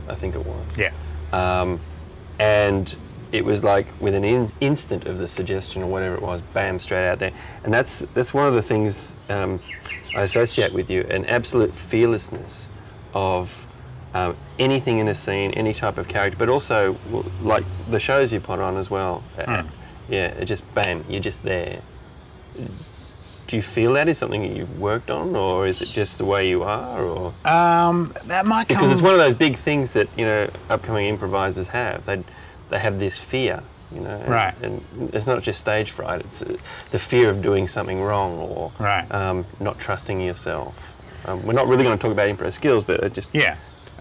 I 0.08 0.16
think 0.16 0.36
it 0.36 0.46
was. 0.46 0.78
Yeah, 0.78 0.92
Um, 1.32 1.80
and 2.40 2.94
it 3.34 3.46
was 3.46 3.64
like 3.64 3.94
with 4.00 4.16
an 4.16 4.26
in- 4.26 4.54
instant 4.62 5.06
of 5.08 5.18
the 5.20 5.28
suggestion 5.28 5.84
or 5.84 5.88
whatever 5.88 6.16
it 6.16 6.24
was, 6.24 6.42
bam, 6.42 6.80
straight 6.80 7.08
out 7.08 7.20
there. 7.20 7.34
And 7.66 7.74
that's 7.74 8.00
that's 8.16 8.34
one 8.34 8.48
of 8.48 8.56
the 8.56 8.64
things 8.64 9.14
um, 9.30 9.62
I 10.14 10.24
associate 10.24 10.74
with 10.74 10.90
you, 10.92 11.02
an 11.10 11.26
absolute 11.26 11.76
fearlessness 11.76 12.70
of 13.14 13.68
um, 14.14 14.38
anything 14.60 15.00
in 15.00 15.10
a 15.10 15.16
scene, 15.16 15.52
any 15.54 15.74
type 15.76 15.98
of 16.00 16.08
character, 16.08 16.38
but 16.38 16.50
also 16.50 17.00
like 17.40 17.66
the 17.88 18.00
shows 18.00 18.34
you 18.34 18.42
put 18.42 18.60
on 18.62 18.78
as 18.78 18.92
well. 18.92 19.26
Hmm. 19.36 19.70
yeah, 20.08 20.28
it 20.28 20.46
just 20.46 20.72
bam, 20.76 21.06
you're 21.10 21.22
just 21.22 21.44
there. 21.44 21.84
Do 23.48 23.58
you 23.58 23.64
feel 23.64 23.94
that 23.94 24.10
is 24.10 24.18
something 24.20 24.42
that 24.44 24.56
you've 24.56 24.78
worked 24.80 25.12
on, 25.12 25.36
or 25.36 25.68
is 25.68 25.82
it 25.82 25.92
just 25.92 26.20
the 26.20 26.26
way 26.26 26.50
you 26.50 26.64
are, 26.64 27.06
or? 27.06 27.36
um, 27.46 28.14
that 28.26 28.46
might 28.46 28.70
come 28.70 28.78
because 28.78 28.92
it's 28.92 29.02
one 29.02 29.14
of 29.14 29.20
those 29.20 29.34
big 29.36 29.58
things 29.58 29.94
that 29.94 30.10
you 30.18 30.26
know 30.26 30.50
upcoming 30.70 31.08
improvisers 31.08 31.68
have. 31.70 32.06
They 32.06 32.24
they 32.70 32.80
have 32.80 33.00
this 33.00 33.18
fear, 33.18 33.64
you 33.92 34.00
know, 34.02 34.10
and, 34.10 34.30
Right. 34.30 34.54
And 34.62 35.10
it's 35.14 35.28
not 35.28 35.42
just 35.44 35.60
stage 35.60 35.92
fright; 35.92 36.22
it's 36.22 36.42
uh, 36.42 36.56
the 36.92 37.00
fear 37.00 37.30
of 37.30 37.42
doing 37.42 37.68
something 37.68 38.02
wrong 38.02 38.40
or 38.40 38.72
Right. 38.80 39.10
um, 39.12 39.46
not 39.60 39.80
trusting 39.80 40.20
yourself. 40.22 40.96
Um, 41.26 41.42
we're 41.44 41.54
not 41.54 41.68
really 41.68 41.84
going 41.84 41.98
to 41.98 42.02
talk 42.02 42.12
about 42.12 42.30
improv 42.30 42.54
skills, 42.54 42.84
but 42.84 43.00
it 43.04 43.14
just 43.14 43.34
Yeah. 43.34 43.56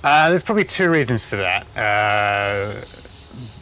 Uh, 0.05 0.29
there's 0.31 0.43
probably 0.43 0.65
two 0.65 0.89
reasons 0.91 1.25
for 1.25 1.37
that. 1.37 1.67
Uh, 1.77 2.85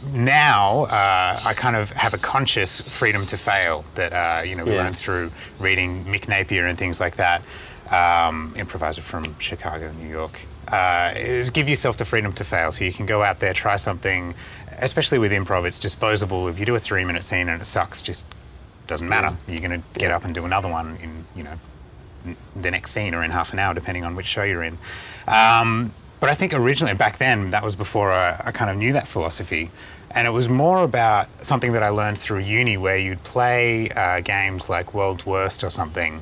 now, 0.03 0.83
uh, 0.85 1.39
I 1.45 1.53
kind 1.53 1.75
of 1.75 1.91
have 1.91 2.13
a 2.13 2.17
conscious 2.17 2.81
freedom 2.89 3.25
to 3.27 3.37
fail 3.37 3.85
that, 3.93 4.11
uh, 4.11 4.41
you 4.43 4.55
know, 4.55 4.65
we 4.65 4.71
Yeah. 4.71 4.77
learned 4.83 4.97
through 4.97 5.31
reading 5.59 6.05
Mick 6.05 6.27
Napier 6.27 6.65
and 6.65 6.77
things 6.77 6.99
like 6.99 7.15
that, 7.17 7.45
um, 7.89 8.53
improviser 8.57 9.01
from 9.01 9.37
Chicago, 9.39 9.91
New 9.91 10.07
York. 10.09 10.47
Uh, 10.67 11.13
is 11.15 11.49
give 11.49 11.67
yourself 11.67 11.97
the 11.97 12.05
freedom 12.05 12.31
to 12.33 12.43
fail. 12.43 12.71
So 12.71 12.85
you 12.85 12.93
can 12.93 13.05
go 13.05 13.23
out 13.23 13.39
there, 13.39 13.53
try 13.53 13.75
something, 13.75 14.33
especially 14.77 15.17
with 15.17 15.31
improv, 15.31 15.65
it's 15.65 15.79
disposable. 15.79 16.47
If 16.47 16.59
you 16.59 16.65
do 16.65 16.75
a 16.75 16.79
three 16.79 17.03
minute 17.03 17.23
scene 17.23 17.49
and 17.49 17.61
it 17.61 17.65
sucks, 17.65 18.01
just 18.01 18.25
doesn't 18.87 19.07
matter. 19.07 19.35
You're 19.47 19.61
going 19.61 19.81
to 19.81 19.99
get 19.99 20.11
up 20.11 20.23
and 20.23 20.33
do 20.35 20.45
another 20.45 20.69
one 20.69 20.97
in, 20.97 21.25
you 21.35 21.43
know, 21.43 22.35
the 22.55 22.71
next 22.71 22.91
scene 22.91 23.13
or 23.13 23.23
in 23.23 23.31
half 23.31 23.53
an 23.53 23.59
hour, 23.59 23.73
depending 23.73 24.05
on 24.05 24.15
which 24.15 24.27
show 24.27 24.43
you're 24.43 24.63
in. 24.63 24.77
Um, 25.27 25.93
but 26.19 26.29
I 26.29 26.35
think 26.35 26.53
originally, 26.53 26.93
back 26.93 27.17
then, 27.17 27.51
that 27.51 27.63
was 27.63 27.75
before 27.75 28.11
I, 28.11 28.39
I 28.45 28.51
kind 28.51 28.69
of 28.69 28.77
knew 28.77 28.93
that 28.93 29.07
philosophy. 29.07 29.71
And 30.11 30.27
it 30.27 30.31
was 30.31 30.49
more 30.49 30.83
about 30.83 31.27
something 31.43 31.71
that 31.71 31.83
I 31.83 31.89
learned 31.89 32.17
through 32.17 32.39
uni 32.39 32.77
where 32.77 32.97
you'd 32.97 33.23
play 33.23 33.89
uh, 33.89 34.19
games 34.19 34.69
like 34.69 34.93
World's 34.93 35.25
Worst 35.25 35.63
or 35.63 35.69
something, 35.69 36.21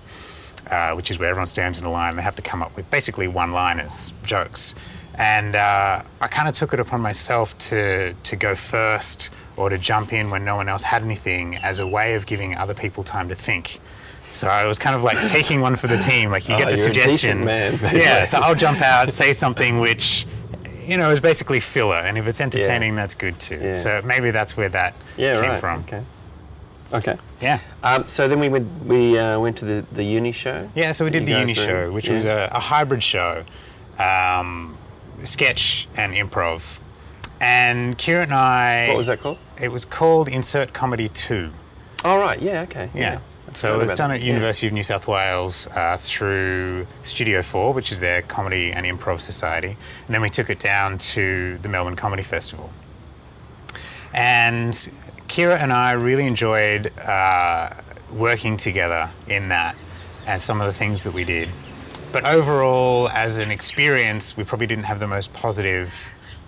uh, 0.69 0.93
which 0.93 1.11
is 1.11 1.19
where 1.19 1.29
everyone 1.29 1.47
stands 1.47 1.79
in 1.79 1.85
a 1.85 1.91
line. 1.91 2.09
and 2.09 2.17
They 2.19 2.23
have 2.23 2.35
to 2.35 2.41
come 2.41 2.61
up 2.61 2.75
with 2.75 2.89
basically 2.89 3.27
one 3.27 3.51
liners, 3.51 4.13
jokes. 4.23 4.75
And 5.15 5.55
uh, 5.55 6.03
I 6.21 6.27
kind 6.27 6.47
of 6.47 6.55
took 6.55 6.73
it 6.73 6.79
upon 6.79 7.01
myself 7.01 7.57
to, 7.69 8.13
to 8.13 8.35
go 8.35 8.55
first 8.55 9.31
or 9.57 9.69
to 9.69 9.77
jump 9.77 10.13
in 10.13 10.29
when 10.29 10.45
no 10.45 10.55
one 10.55 10.69
else 10.69 10.81
had 10.83 11.01
anything 11.03 11.57
as 11.57 11.79
a 11.79 11.87
way 11.87 12.15
of 12.15 12.25
giving 12.25 12.55
other 12.55 12.73
people 12.73 13.03
time 13.03 13.27
to 13.29 13.35
think. 13.35 13.79
So 14.31 14.47
I 14.47 14.65
was 14.65 14.77
kind 14.79 14.95
of 14.95 15.03
like 15.03 15.25
taking 15.27 15.59
one 15.61 15.75
for 15.75 15.87
the 15.87 15.97
team. 15.97 16.29
Like 16.31 16.47
you 16.47 16.55
Oh, 16.55 16.59
get 16.59 16.69
the 16.69 16.77
suggestion, 16.77 17.43
man, 17.45 17.77
yeah. 17.93 18.23
So 18.25 18.37
I'll 18.37 18.55
jump 18.55 18.81
out, 18.81 19.11
say 19.11 19.33
something 19.33 19.79
which, 19.79 20.25
you 20.85 20.97
know, 20.97 21.09
is 21.09 21.19
basically 21.19 21.59
filler, 21.59 21.95
and 21.97 22.17
if 22.17 22.27
it's 22.27 22.39
entertaining, 22.39 22.95
that's 22.95 23.15
good 23.15 23.39
too. 23.39 23.59
Yeah. 23.61 23.77
So 23.77 24.01
maybe 24.05 24.31
that's 24.31 24.55
where 24.55 24.69
that 24.69 24.93
Yeah, 25.17 25.41
came 25.41 25.49
right. 25.49 25.59
from. 25.59 25.79
Okay. 25.81 26.03
Okay. 26.91 27.17
Yeah, 27.39 27.59
Um, 27.83 28.05
so 28.09 28.27
then 28.27 28.39
we 28.39 28.49
went 28.49 28.67
we 28.85 29.17
uh, 29.17 29.39
went 29.39 29.57
to 29.57 29.65
the, 29.65 29.85
the 29.91 30.03
uni 30.03 30.31
show. 30.31 30.67
yeah. 30.75 30.91
So 30.91 31.05
we 31.05 31.11
did 31.11 31.25
the 31.25 31.33
uni 31.33 31.51
in? 31.51 31.55
show, 31.55 31.91
which 31.91 32.07
Yeah. 32.07 32.13
was 32.15 32.25
a, 32.25 32.49
a 32.51 32.59
hybrid 32.59 33.03
show, 33.03 33.43
um, 33.99 34.75
sketch 35.23 35.87
and 35.95 36.13
improv. 36.13 36.79
And 37.41 37.97
Kira 37.97 38.23
and 38.23 38.33
I, 38.33 38.87
What 38.89 38.97
was 38.97 39.07
that 39.07 39.21
called? 39.21 39.37
It 39.61 39.71
was 39.71 39.85
called 39.85 40.27
Insert 40.29 40.73
Comedy 40.73 41.09
Two. 41.09 41.51
Oh 42.03 42.19
right. 42.19 42.41
Yeah. 42.41 42.61
Okay. 42.63 42.89
Yeah. 42.95 43.19
I 43.49 43.53
So 43.53 43.75
it 43.75 43.77
was 43.77 43.93
done 43.95 44.11
at 44.11 44.19
Yeah. 44.21 44.27
University 44.33 44.67
of 44.67 44.73
New 44.73 44.83
South 44.83 45.07
Wales 45.07 45.67
uh, 45.75 45.95
through 45.99 46.85
Studio 47.03 47.41
4, 47.41 47.73
which 47.73 47.91
is 47.91 47.99
their 47.99 48.21
comedy 48.23 48.71
and 48.73 48.85
improv 48.85 49.21
society. 49.21 49.77
And 50.07 50.13
then 50.13 50.21
we 50.21 50.29
took 50.29 50.49
it 50.49 50.59
down 50.59 50.97
to 51.13 51.57
the 51.61 51.69
Melbourne 51.69 51.95
Comedy 51.95 52.23
Festival. 52.23 52.69
And 54.13 54.89
Kira 55.29 55.59
and 55.59 55.71
I 55.71 55.91
really 55.91 56.25
enjoyed 56.25 56.91
uh, 56.99 57.69
working 58.11 58.57
together 58.57 59.09
in 59.27 59.49
that 59.49 59.75
and 60.25 60.41
some 60.41 60.59
of 60.59 60.65
the 60.65 60.73
things 60.73 61.03
that 61.03 61.13
we 61.13 61.23
did. 61.23 61.47
But 62.11 62.25
overall, 62.25 63.07
as 63.09 63.37
an 63.37 63.51
experience, 63.51 64.35
we 64.35 64.43
probably 64.43 64.65
didn't 64.65 64.85
have 64.85 64.99
the 64.99 65.07
most 65.07 65.31
positive 65.33 65.93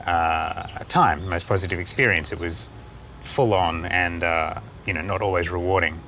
uh, 0.06 0.64
time, 0.90 1.30
most 1.30 1.48
positive 1.48 1.80
experience. 1.80 2.32
It 2.32 2.40
was 2.40 2.72
full 3.22 3.54
on 3.54 3.86
and 3.86 4.24
uh, 4.24 4.56
you 4.88 4.94
know 4.94 5.02
not 5.02 5.22
always 5.22 5.52
rewarding. 5.52 6.02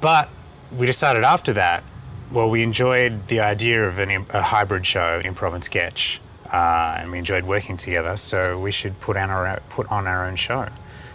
But 0.00 0.28
we 0.70 0.86
decided 0.86 1.24
after 1.24 1.54
that, 1.54 1.82
well, 2.30 2.50
we 2.50 2.62
enjoyed 2.62 3.26
the 3.26 3.40
idea 3.40 3.82
of 3.88 3.98
an, 3.98 4.26
a 4.30 4.42
hybrid 4.42 4.86
show, 4.86 5.20
improv 5.22 5.54
and 5.54 5.64
sketch, 5.64 6.20
uh, 6.52 6.98
and 7.00 7.10
we 7.10 7.18
enjoyed 7.18 7.44
working 7.44 7.76
together. 7.76 8.16
So 8.16 8.60
we 8.60 8.70
should 8.70 8.98
put 9.00 9.16
on 9.16 9.30
our 9.30 9.60
put 9.70 9.90
on 9.90 10.06
our 10.06 10.26
own 10.26 10.36
show. 10.36 10.68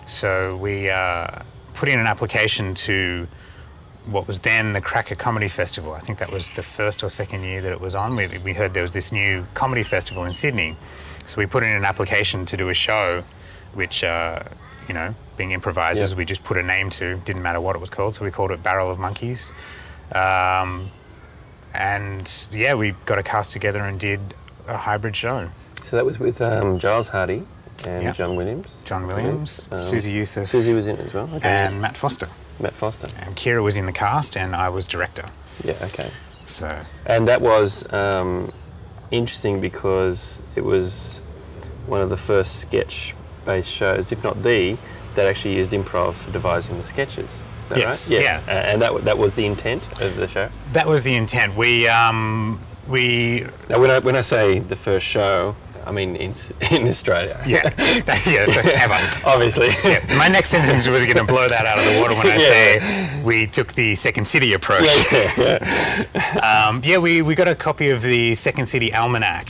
So 0.10 0.58
we 0.58 0.90
uh, 0.90 1.44
put 1.76 1.88
in 1.88 2.00
an 2.00 2.08
application 2.08 2.74
to 2.76 3.28
what 4.08 4.28
was 4.28 4.40
then 4.40 4.74
the 4.74 4.82
Cracker 4.82 5.14
Comedy 5.14 5.48
Festival. 5.48 5.94
I 5.94 6.00
think 6.00 6.18
that 6.18 6.32
was 6.32 6.50
the 6.52 6.64
first 6.64 7.04
or 7.04 7.10
second 7.10 7.44
year 7.44 7.62
that 7.62 7.72
it 7.72 7.80
was 7.80 7.94
on. 7.94 8.16
We, 8.16 8.28
we 8.40 8.54
heard 8.54 8.74
there 8.74 8.82
was 8.82 8.92
this 8.92 9.12
new 9.12 9.46
comedy 9.54 9.84
festival 9.84 10.26
in 10.26 10.34
Sydney. 10.34 10.76
So 11.28 11.38
we 11.38 11.46
put 11.46 11.62
in 11.62 11.76
an 11.76 11.86
application 11.86 12.48
to 12.48 12.58
do 12.58 12.70
a 12.70 12.74
show, 12.74 13.24
which, 13.76 14.04
uh, 14.04 14.42
you 14.88 14.96
know, 14.96 15.14
being 15.38 15.52
improvisers, 15.52 16.10
Yep. 16.10 16.18
we 16.18 16.26
just 16.26 16.44
put 16.44 16.58
a 16.58 16.64
name 16.64 16.90
to, 16.92 17.16
didn't 17.18 17.44
matter 17.44 17.62
what 17.62 17.76
it 17.76 17.80
was 17.80 17.92
called. 17.92 18.16
So 18.16 18.26
we 18.26 18.32
called 18.32 18.50
it 18.50 18.64
Barrel 18.64 18.90
of 18.90 18.98
Monkeys. 18.98 19.54
Um, 20.12 20.90
and 21.76 22.48
yeah, 22.52 22.74
we 22.74 22.96
got 23.06 23.20
a 23.20 23.24
cast 23.24 23.52
together 23.52 23.80
and 23.80 24.00
did 24.00 24.20
a 24.68 24.76
hybrid 24.76 25.16
show. 25.16 25.50
So 25.84 25.98
that 25.98 26.06
was 26.06 26.18
with 26.18 26.42
um, 26.42 26.80
Giles 26.80 27.08
Hardy 27.08 27.44
and 27.86 28.04
Yeah. 28.04 28.12
John 28.14 28.36
Williams. 28.36 28.82
John 28.86 29.08
Williams, 29.08 29.70
Um, 29.72 29.78
Susie 29.78 30.12
Youssef, 30.12 30.48
Susie 30.48 30.74
was 30.74 30.88
in 30.88 30.96
it 30.98 31.06
as 31.06 31.14
well. 31.14 31.30
Okay. 31.36 31.48
and 31.48 31.82
Matt 31.82 31.96
Foster. 31.98 32.28
Matt 32.60 32.74
Foster. 32.74 33.08
And 33.26 33.36
Kira 33.36 33.64
was 33.64 33.78
in 33.78 33.86
the 33.86 33.94
cast, 33.94 34.36
and 34.38 34.56
I 34.56 34.70
was 34.70 34.86
director. 34.88 35.26
Yeah. 35.64 35.74
Okay. 35.84 36.10
So 36.46 36.78
And 37.06 37.28
that 37.28 37.42
was 37.42 37.92
um, 37.94 38.52
interesting 39.12 39.62
because 39.62 40.42
it 40.56 40.64
was 40.64 41.20
one 41.88 42.02
of 42.02 42.10
the 42.10 42.18
first 42.18 42.56
sketch-based 42.58 43.70
shows, 43.72 44.12
if 44.12 44.24
not 44.24 44.42
the, 44.44 44.78
that 45.16 45.26
actually 45.28 45.56
used 45.56 45.72
improv 45.72 46.16
for 46.16 46.32
devising 46.32 46.78
the 46.78 46.84
sketches. 46.84 47.30
Is 47.64 47.70
that 47.70 47.78
Yes, 47.78 48.12
yeah. 48.12 48.42
A- 48.48 48.52
And 48.72 48.82
that 48.82 49.06
that 49.06 49.18
was 49.18 49.36
the 49.36 49.46
intent 49.46 49.84
of 50.02 50.16
the 50.16 50.28
show. 50.28 50.50
that 50.74 50.88
was 50.88 51.04
the 51.04 51.16
intent. 51.16 51.56
We 51.56 51.88
um, 51.88 52.60
we 52.88 53.46
Now, 53.70 53.80
when 53.80 53.92
I 53.92 54.00
when 54.00 54.16
I 54.16 54.22
say 54.22 54.60
the 54.60 54.76
first 54.76 55.06
show, 55.06 55.56
I 55.90 55.92
mean 55.92 56.16
in 56.16 56.34
in 56.72 56.88
Australia. 56.88 57.42
yeah 57.48 57.64
yeah 58.30 58.46
first 58.46 58.68
ever. 58.86 59.00
Obviously. 59.26 59.70
Yeah, 59.84 60.00
my 60.18 60.28
next 60.28 60.50
sentence 60.50 60.88
was 60.88 61.04
going 61.06 61.18
to 61.18 61.24
blow 61.24 61.50
that 61.50 61.66
out 61.66 61.80
of 61.80 61.86
the 61.86 62.00
water 62.00 62.14
when 62.16 62.28
I 62.28 62.36
Yeah. 62.40 62.54
say 62.54 63.22
we 63.24 63.48
took 63.48 63.74
the 63.74 63.96
Second 63.96 64.26
City 64.26 64.54
approach. 64.54 64.88
yeah, 65.12 65.58
yeah. 66.16 66.68
Um, 66.68 66.82
yeah, 66.86 67.00
we, 67.00 67.22
we 67.24 67.34
got 67.36 67.48
a 67.48 67.56
copy 67.56 67.90
of 67.90 68.02
the 68.04 68.36
Second 68.36 68.66
City 68.68 68.94
Almanac, 68.94 69.50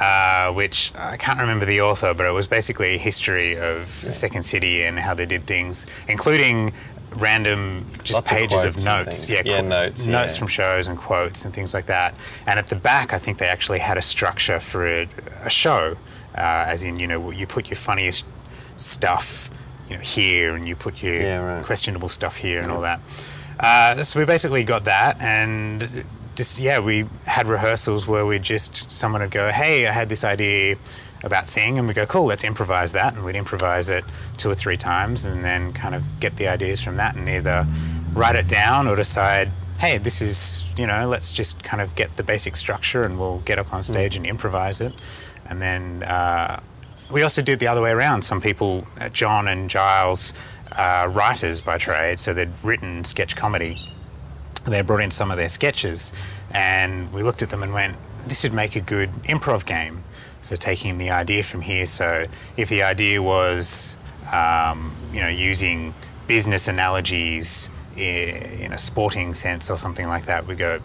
uh, 0.00 0.52
which 0.52 0.90
I 0.96 1.16
can't 1.18 1.38
remember 1.38 1.66
the 1.66 1.80
author, 1.82 2.14
but 2.14 2.24
it 2.26 2.32
was 2.32 2.46
basically 2.48 2.94
a 2.94 2.98
history 2.98 3.58
of 3.58 3.88
Second 3.88 4.42
City 4.44 4.82
and 4.84 4.98
how 4.98 5.12
they 5.14 5.26
did 5.26 5.44
things, 5.44 5.86
including 6.08 6.72
random 7.16 7.86
just 8.02 8.12
Lots 8.14 8.28
pages 8.30 8.64
of, 8.64 8.76
and 8.76 8.84
notes. 8.84 9.28
Yeah, 9.28 9.42
qu- 9.42 9.62
notes, 9.62 10.06
Notes 10.06 10.34
yeah. 10.34 10.38
from 10.38 10.48
shows 10.48 10.86
and 10.86 10.96
quotes 10.98 11.44
and 11.44 11.54
things 11.54 11.74
like 11.74 11.86
that. 11.86 12.16
And 12.46 12.58
at 12.58 12.68
the 12.68 12.76
back, 12.76 13.12
I 13.12 13.18
think 13.18 13.38
they 13.38 13.48
actually 13.48 13.78
had 13.78 13.96
a 13.98 14.02
structure 14.02 14.60
for 14.60 14.86
a, 14.86 15.08
a 15.42 15.50
show, 15.50 15.96
uh, 16.36 16.64
as 16.68 16.82
in, 16.82 16.98
you 16.98 17.06
know, 17.06 17.30
you 17.30 17.46
put 17.46 17.68
your 17.70 17.76
funniest 17.76 18.26
stuff 18.76 19.50
you 19.86 19.96
know, 19.96 20.02
here 20.02 20.54
and 20.54 20.66
you 20.66 20.76
put 20.76 21.02
your 21.02 21.14
Yeah, 21.20 21.38
right. 21.38 21.64
questionable 21.64 22.08
stuff 22.08 22.36
here 22.36 22.60
and 22.60 22.70
all 22.72 22.80
that. 22.82 23.02
Uh, 23.60 24.02
so 24.02 24.18
we 24.18 24.24
basically 24.26 24.64
got 24.64 24.84
that 24.84 25.16
and 25.20 26.04
just 26.34 26.58
yeah 26.58 26.80
we 26.80 27.04
had 27.24 27.46
rehearsals 27.46 28.06
where 28.08 28.26
we 28.26 28.38
just 28.40 28.90
someone 28.90 29.20
would 29.22 29.30
go 29.30 29.48
hey 29.52 29.86
I 29.86 29.92
had 29.92 30.08
this 30.08 30.24
idea 30.24 30.76
about 31.24 31.48
thing 31.48 31.78
and 31.78 31.88
we 31.88 31.94
go 31.94 32.06
cool 32.06 32.26
let's 32.26 32.44
improvise 32.44 32.92
that 32.92 33.14
and 33.14 33.24
we'd 33.24 33.36
improvise 33.36 33.88
it 33.88 34.04
two 34.36 34.50
or 34.50 34.54
three 34.54 34.76
times 34.76 35.24
and 35.24 35.44
then 35.44 35.72
kind 35.72 35.94
of 35.94 36.02
get 36.20 36.36
the 36.36 36.46
ideas 36.48 36.82
from 36.82 36.96
that 36.96 37.14
and 37.16 37.28
either 37.28 37.66
write 38.12 38.36
it 38.36 38.46
down 38.46 38.86
or 38.86 38.94
decide 38.96 39.50
hey 39.78 39.98
this 39.98 40.20
is 40.20 40.72
you 40.78 40.86
know 40.86 41.08
let's 41.08 41.32
just 41.32 41.62
kind 41.64 41.80
of 41.80 41.94
get 41.94 42.14
the 42.16 42.22
basic 42.22 42.56
structure 42.56 43.04
and 43.04 43.18
we'll 43.18 43.40
get 43.40 43.58
up 43.58 43.72
on 43.72 43.82
stage 43.82 44.16
and 44.16 44.26
improvise 44.26 44.80
it 44.80 44.92
and 45.46 45.60
then 45.60 46.02
uh, 46.04 46.60
we 47.10 47.22
also 47.22 47.42
did 47.42 47.60
the 47.60 47.68
other 47.68 47.82
way 47.82 47.90
around. 47.90 48.22
Some 48.22 48.40
people, 48.40 48.86
uh, 49.00 49.08
John 49.10 49.48
and 49.48 49.68
Giles, 49.68 50.32
uh, 50.76 51.08
writers 51.10 51.60
by 51.60 51.78
trade, 51.78 52.18
so 52.18 52.32
they'd 52.32 52.50
written 52.62 53.04
sketch 53.04 53.36
comedy. 53.36 53.78
They 54.64 54.80
brought 54.80 55.02
in 55.02 55.10
some 55.10 55.30
of 55.30 55.36
their 55.36 55.48
sketches, 55.48 56.12
and 56.52 57.12
we 57.12 57.22
looked 57.22 57.42
at 57.42 57.50
them 57.50 57.62
and 57.62 57.72
went, 57.72 57.96
"This 58.26 58.42
would 58.42 58.54
make 58.54 58.76
a 58.76 58.80
good 58.80 59.10
improv 59.24 59.66
game." 59.66 60.02
So 60.44 60.56
taking 60.56 60.98
the 60.98 61.10
idea 61.10 61.42
from 61.42 61.62
here. 61.62 61.86
So 61.86 62.26
if 62.58 62.68
the 62.68 62.82
idea 62.82 63.22
was, 63.22 63.96
um, 64.30 64.94
you 65.12 65.20
know, 65.20 65.28
using 65.28 65.94
business 66.26 66.68
analogies 66.68 67.70
in 67.96 68.72
a 68.72 68.78
sporting 68.78 69.32
sense 69.34 69.70
or 69.70 69.78
something 69.78 70.06
like 70.06 70.26
that, 70.26 70.46
we 70.46 70.54
go, 70.54 70.80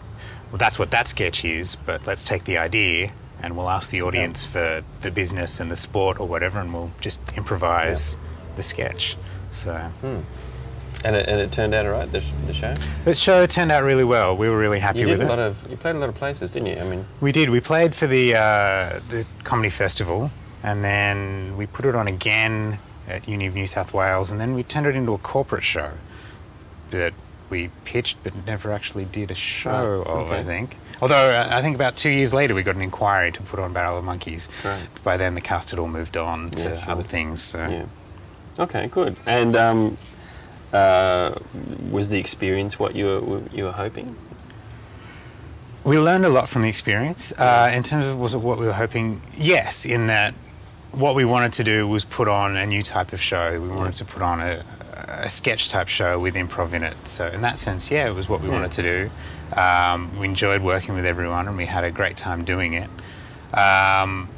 well, 0.50 0.58
that's 0.58 0.78
what 0.78 0.90
that 0.92 1.08
sketch 1.08 1.44
is, 1.44 1.76
but 1.76 2.06
let's 2.06 2.24
take 2.24 2.44
the 2.44 2.56
idea 2.56 3.12
and 3.42 3.54
we'll 3.56 3.68
ask 3.68 3.90
the 3.90 4.00
audience 4.02 4.46
for 4.46 4.82
the 5.02 5.10
business 5.10 5.60
and 5.60 5.70
the 5.70 5.76
sport 5.76 6.20
or 6.20 6.26
whatever, 6.26 6.58
and 6.58 6.72
we'll 6.72 6.92
just 7.00 7.20
improvise 7.36 8.16
the 8.56 8.62
sketch. 8.62 9.16
So 9.50 9.92
And 11.04 11.16
it, 11.16 11.26
and 11.28 11.40
it 11.40 11.50
turned 11.50 11.72
out 11.74 11.86
all 11.86 11.92
right. 11.92 12.10
The, 12.10 12.20
sh- 12.20 12.32
the 12.46 12.52
show. 12.52 12.74
the 13.04 13.14
show 13.14 13.46
turned 13.46 13.72
out 13.72 13.84
really 13.84 14.04
well. 14.04 14.36
We 14.36 14.48
were 14.50 14.58
really 14.58 14.78
happy 14.78 15.00
You 15.00 15.08
with 15.08 15.22
it. 15.22 15.30
of. 15.38 15.66
You 15.70 15.76
played 15.76 15.96
a 15.96 15.98
lot 15.98 16.08
of 16.10 16.14
places, 16.14 16.50
didn't 16.50 16.68
you? 16.68 16.76
I 16.76 16.84
mean, 16.84 17.06
We 17.20 17.32
did. 17.32 17.48
We 17.48 17.60
played 17.60 17.94
for 17.94 18.06
the 18.06 18.34
uh, 18.34 19.00
the 19.08 19.24
comedy 19.44 19.70
festival, 19.70 20.30
and 20.62 20.84
then 20.84 21.56
we 21.56 21.66
put 21.66 21.86
it 21.86 21.94
on 21.94 22.06
again 22.06 22.78
at 23.08 23.26
Uni 23.26 23.46
of 23.46 23.54
New 23.54 23.66
South 23.66 23.94
Wales, 23.94 24.30
and 24.30 24.38
then 24.40 24.54
we 24.54 24.62
turned 24.62 24.86
it 24.86 24.94
into 24.94 25.12
a 25.14 25.18
corporate 25.18 25.64
show 25.64 25.90
that 26.90 27.14
we 27.48 27.68
pitched 27.84 28.16
but 28.22 28.32
never 28.46 28.70
actually 28.70 29.06
did 29.06 29.30
a 29.30 29.34
show 29.34 30.02
of. 30.06 30.30
I 30.30 30.42
think. 30.44 30.76
Although 31.00 31.30
uh, 31.30 31.48
I 31.50 31.62
think 31.62 31.74
about 31.74 31.96
two 31.96 32.10
years 32.10 32.34
later 32.34 32.54
we 32.54 32.62
got 32.62 32.76
an 32.76 32.82
inquiry 32.82 33.32
to 33.32 33.42
put 33.42 33.58
on 33.58 33.72
Barrel 33.72 33.96
of 33.98 34.04
Monkeys. 34.04 34.50
Right. 34.64 34.78
By 35.02 35.16
then 35.16 35.34
the 35.34 35.40
cast 35.40 35.70
had 35.70 35.78
all 35.78 35.88
moved 35.88 36.16
on 36.18 36.50
to 36.50 36.68
Yeah, 36.68 36.82
sure. 36.82 36.92
other 36.92 37.02
things. 37.02 37.42
So. 37.42 37.58
yeah. 37.58 37.86
Okay, 38.58 38.88
good. 38.88 39.16
And 39.26 39.56
um, 39.56 39.96
uh, 40.72 41.34
was 41.90 42.08
the 42.08 42.18
experience 42.18 42.78
what 42.78 42.94
you 42.94 43.06
were 43.06 43.42
you 43.52 43.64
were 43.64 43.72
hoping? 43.72 44.16
We 45.84 45.98
learned 45.98 46.26
a 46.26 46.28
lot 46.28 46.48
from 46.48 46.62
the 46.62 46.68
experience. 46.68 47.32
Uh, 47.38 47.70
in 47.74 47.82
terms 47.82 48.06
of 48.06 48.18
was 48.18 48.34
it 48.34 48.38
what 48.38 48.58
we 48.58 48.66
were 48.66 48.72
hoping? 48.72 49.20
Yes, 49.36 49.86
in 49.86 50.06
that 50.08 50.34
what 50.92 51.14
we 51.14 51.24
wanted 51.24 51.52
to 51.54 51.64
do 51.64 51.86
was 51.88 52.04
put 52.04 52.28
on 52.28 52.56
a 52.56 52.66
new 52.66 52.82
type 52.82 53.12
of 53.12 53.20
show. 53.20 53.60
We 53.60 53.68
wanted 53.68 53.96
to 53.96 54.04
put 54.04 54.22
on 54.22 54.40
a, 54.40 54.64
a 55.08 55.28
sketch 55.28 55.68
type 55.68 55.88
show 55.88 56.18
with 56.18 56.34
improv 56.34 56.72
in 56.72 56.82
it. 56.82 56.96
So 57.06 57.28
in 57.28 57.40
that 57.42 57.58
sense, 57.58 57.90
yeah, 57.90 58.08
it 58.08 58.14
was 58.14 58.28
what 58.28 58.40
we 58.40 58.48
wanted 58.48 58.72
to 58.72 58.82
do. 58.82 59.10
Um, 59.60 60.18
we 60.18 60.26
enjoyed 60.26 60.62
working 60.62 60.94
with 60.94 61.06
everyone, 61.06 61.48
and 61.48 61.56
we 61.56 61.66
had 61.66 61.84
a 61.84 61.90
great 61.90 62.16
time 62.16 62.44
doing 62.44 62.74
it. 62.74 62.90
Um, 63.54 64.28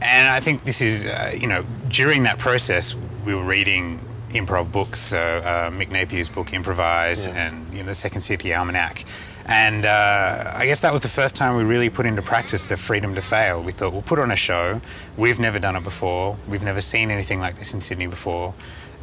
and 0.00 0.28
I 0.28 0.40
think 0.40 0.64
this 0.64 0.80
is, 0.80 1.04
uh, 1.04 1.32
you 1.36 1.46
know, 1.46 1.64
during 1.88 2.24
that 2.24 2.38
process, 2.38 2.96
we 3.24 3.34
were 3.34 3.44
reading 3.44 4.00
improv 4.32 4.70
books, 4.72 5.00
so 5.00 5.18
uh, 5.18 5.70
Mick 5.70 5.88
Napier's 5.90 6.28
book 6.28 6.52
Improvise, 6.52 7.26
Yeah. 7.26 7.46
and 7.46 7.72
you 7.74 7.80
know 7.82 7.86
the 7.88 7.94
Second 7.94 8.20
City 8.22 8.52
Almanac. 8.54 9.04
And 9.46 9.84
uh, 9.84 10.52
I 10.54 10.66
guess 10.66 10.80
that 10.80 10.92
was 10.92 11.00
the 11.00 11.08
first 11.08 11.34
time 11.34 11.56
we 11.56 11.64
really 11.64 11.90
put 11.90 12.06
into 12.06 12.22
practice 12.22 12.66
the 12.66 12.76
freedom 12.76 13.14
to 13.16 13.22
fail. 13.22 13.60
We 13.62 13.72
thought 13.72 13.92
we'll 13.92 14.02
put 14.02 14.18
on 14.20 14.30
a 14.30 14.36
show. 14.36 14.80
We've 15.16 15.40
never 15.40 15.58
done 15.58 15.74
it 15.74 15.82
before. 15.82 16.36
We've 16.46 16.62
never 16.62 16.80
seen 16.80 17.10
anything 17.10 17.40
like 17.40 17.56
this 17.58 17.74
in 17.74 17.80
Sydney 17.80 18.06
before. 18.06 18.54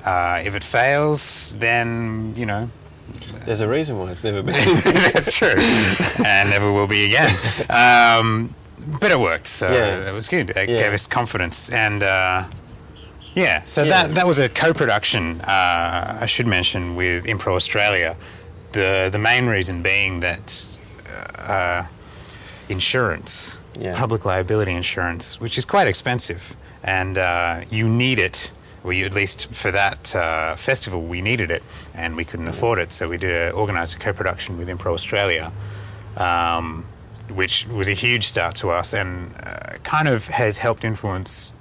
Uh, 0.05 0.41
if 0.45 0.55
it 0.55 0.63
fails, 0.63 1.55
then 1.59 2.33
you 2.37 2.45
know 2.45 2.69
There's 3.45 3.59
a 3.61 3.67
reason 3.67 3.97
why 3.99 4.11
it's 4.11 4.23
never 4.23 4.41
been. 4.41 4.53
that's 5.13 5.35
true, 5.35 5.55
and 6.25 6.49
never 6.49 6.71
will 6.71 6.87
be 6.87 7.05
again. 7.05 7.31
Um, 7.69 8.55
but 9.01 9.11
it 9.11 9.19
worked, 9.19 9.47
so 9.47 9.69
Yeah. 9.71 9.99
that 10.05 10.13
was 10.13 10.27
good. 10.29 10.51
It 10.51 10.69
Yeah. 10.69 10.77
gave 10.77 10.93
us 10.93 11.05
confidence, 11.05 11.69
and 11.69 12.01
uh, 12.01 12.45
yeah, 13.35 13.63
so 13.63 13.83
Yeah. 13.83 13.89
that 14.07 14.15
that 14.15 14.27
was 14.27 14.39
a 14.39 14.49
co-production. 14.49 15.41
Uh, 15.41 16.17
I 16.21 16.25
should 16.25 16.47
mention 16.47 16.95
with 16.95 17.25
Impro 17.25 17.55
Australia. 17.55 18.15
The 18.71 19.09
the 19.11 19.19
main 19.19 19.47
reason 19.47 19.81
being 19.81 20.19
that 20.21 20.65
uh, 21.39 21.83
insurance, 22.67 23.61
Yeah. 23.79 23.95
public 23.97 24.25
liability 24.25 24.73
insurance, 24.73 25.39
which 25.41 25.57
is 25.57 25.65
quite 25.65 25.87
expensive, 25.87 26.55
and 26.83 27.17
uh, 27.17 27.61
you 27.71 27.87
need 27.87 28.19
it. 28.19 28.51
Well, 28.83 29.05
at 29.05 29.13
least 29.13 29.53
for 29.53 29.71
that 29.71 30.15
uh, 30.15 30.55
festival, 30.55 31.01
we 31.01 31.21
needed 31.21 31.51
it, 31.51 31.63
and 31.95 32.15
we 32.15 32.23
couldn't 32.23 32.47
afford 32.47 32.79
it, 32.79 32.91
so 32.93 33.09
we 33.09 33.17
did 33.17 33.31
a, 33.31 33.53
organised 33.53 33.95
a 33.95 33.99
co-production 33.99 34.57
with 34.57 34.69
Impro 34.69 34.93
Australia, 34.93 35.51
um, 36.15 36.85
which 37.33 37.67
was 37.67 37.89
a 37.89 37.93
huge 37.93 38.25
start 38.27 38.55
to 38.55 38.69
us, 38.69 38.93
and 38.93 39.33
uh, 39.43 39.77
kind 39.83 40.07
of 40.07 40.25
has 40.27 40.57
helped 40.57 40.85
influence 40.85 41.51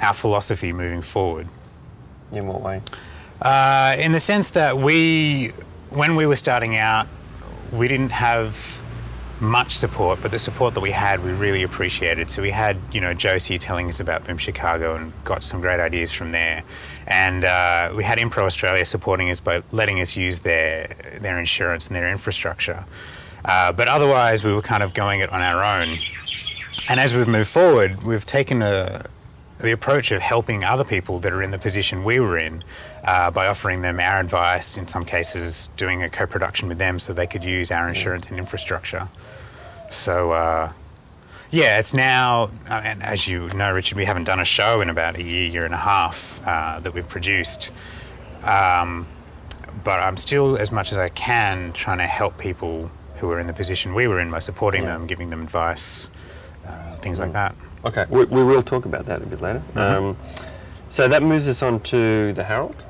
our 0.00 0.14
philosophy 0.14 0.72
moving 0.72 1.02
forward. 1.02 1.46
In 2.32 2.46
what 2.46 2.60
way? 2.60 2.80
Uh, 3.42 3.96
in 3.98 4.12
the 4.12 4.20
sense 4.20 4.50
that 4.50 4.76
we, 4.76 5.50
when 5.90 6.16
we 6.16 6.26
were 6.26 6.36
starting 6.36 6.76
out, 6.76 7.06
we 7.72 7.88
didn't 7.88 8.12
have 8.12 8.80
much 9.40 9.76
support, 9.76 10.20
but 10.22 10.30
the 10.30 10.38
support 10.38 10.74
that 10.74 10.80
we 10.80 10.90
had, 10.90 11.22
we 11.24 11.32
really 11.32 11.62
appreciated. 11.62 12.30
So 12.30 12.42
we 12.42 12.50
had, 12.50 12.76
you 12.92 13.00
know, 13.00 13.14
Josie 13.14 13.58
telling 13.58 13.88
us 13.88 14.00
about 14.00 14.24
Boom 14.24 14.38
Chicago 14.38 14.96
and 14.96 15.12
got 15.24 15.42
some 15.42 15.60
great 15.60 15.80
ideas 15.80 16.12
from 16.12 16.30
there, 16.30 16.62
and 17.06 17.44
uh, 17.44 17.92
we 17.96 18.04
had 18.04 18.18
Impro 18.18 18.44
Australia 18.44 18.84
supporting 18.84 19.30
us 19.30 19.40
by 19.40 19.62
letting 19.72 20.00
us 20.00 20.16
use 20.16 20.38
their 20.40 20.86
their 21.20 21.38
insurance 21.38 21.88
and 21.88 21.96
their 21.96 22.10
infrastructure. 22.10 22.84
Uh, 23.44 23.72
but 23.72 23.88
otherwise, 23.88 24.44
we 24.44 24.52
were 24.52 24.62
kind 24.62 24.82
of 24.82 24.94
going 24.94 25.20
it 25.20 25.30
on 25.30 25.42
our 25.42 25.62
own. 25.62 25.98
And 26.88 27.00
as 27.00 27.14
we've 27.16 27.28
moved 27.28 27.50
forward, 27.50 28.02
we've 28.02 28.26
taken 28.26 28.62
a, 28.62 29.04
the 29.64 29.72
approach 29.72 30.12
of 30.12 30.20
helping 30.20 30.62
other 30.62 30.84
people 30.84 31.18
that 31.20 31.32
are 31.32 31.42
in 31.42 31.50
the 31.50 31.58
position 31.58 32.04
we 32.04 32.20
were 32.20 32.38
in 32.38 32.62
uh, 33.02 33.30
by 33.30 33.46
offering 33.48 33.82
them 33.82 33.98
our 33.98 34.20
advice, 34.20 34.78
in 34.78 34.86
some 34.86 35.04
cases, 35.04 35.70
doing 35.76 36.02
a 36.02 36.08
co 36.10 36.26
production 36.26 36.68
with 36.68 36.78
them 36.78 36.98
so 36.98 37.12
they 37.12 37.26
could 37.26 37.44
use 37.44 37.72
our 37.72 37.88
insurance 37.88 38.28
and 38.28 38.38
infrastructure. 38.38 39.08
So, 39.90 40.32
uh, 40.32 40.72
yeah, 41.50 41.78
it's 41.78 41.94
now, 41.94 42.50
uh, 42.68 42.80
and 42.84 43.02
as 43.02 43.26
you 43.26 43.48
know, 43.50 43.72
Richard, 43.72 43.96
we 43.96 44.04
haven't 44.04 44.24
done 44.24 44.40
a 44.40 44.44
show 44.44 44.80
in 44.80 44.90
about 44.90 45.16
a 45.16 45.22
year, 45.22 45.46
year 45.46 45.64
and 45.64 45.74
a 45.74 45.78
half 45.78 46.40
uh, 46.46 46.80
that 46.80 46.94
we've 46.94 47.08
produced. 47.08 47.72
Um, 48.42 49.06
but 49.82 50.00
I'm 50.00 50.16
still, 50.16 50.56
as 50.56 50.70
much 50.70 50.92
as 50.92 50.98
I 50.98 51.08
can, 51.08 51.72
trying 51.72 51.98
to 51.98 52.06
help 52.06 52.38
people 52.38 52.90
who 53.16 53.30
are 53.30 53.40
in 53.40 53.46
the 53.46 53.52
position 53.52 53.94
we 53.94 54.08
were 54.08 54.20
in 54.20 54.30
by 54.30 54.40
supporting 54.40 54.82
Yeah. 54.82 54.98
them, 54.98 55.06
giving 55.06 55.30
them 55.30 55.42
advice, 55.42 56.10
uh, 56.66 56.96
things 56.96 57.20
like 57.20 57.32
that. 57.32 57.54
Okay, 57.84 58.06
we, 58.08 58.24
we 58.24 58.42
will 58.42 58.62
talk 58.62 58.86
about 58.86 59.06
that 59.06 59.22
a 59.22 59.26
bit 59.26 59.40
later. 59.40 59.62
Mm-hmm. 59.74 60.06
Um, 60.06 60.16
so 60.88 61.08
that 61.08 61.22
moves 61.22 61.46
us 61.48 61.62
on 61.62 61.80
to 61.80 62.32
the 62.32 62.44
Harold. 62.44 62.84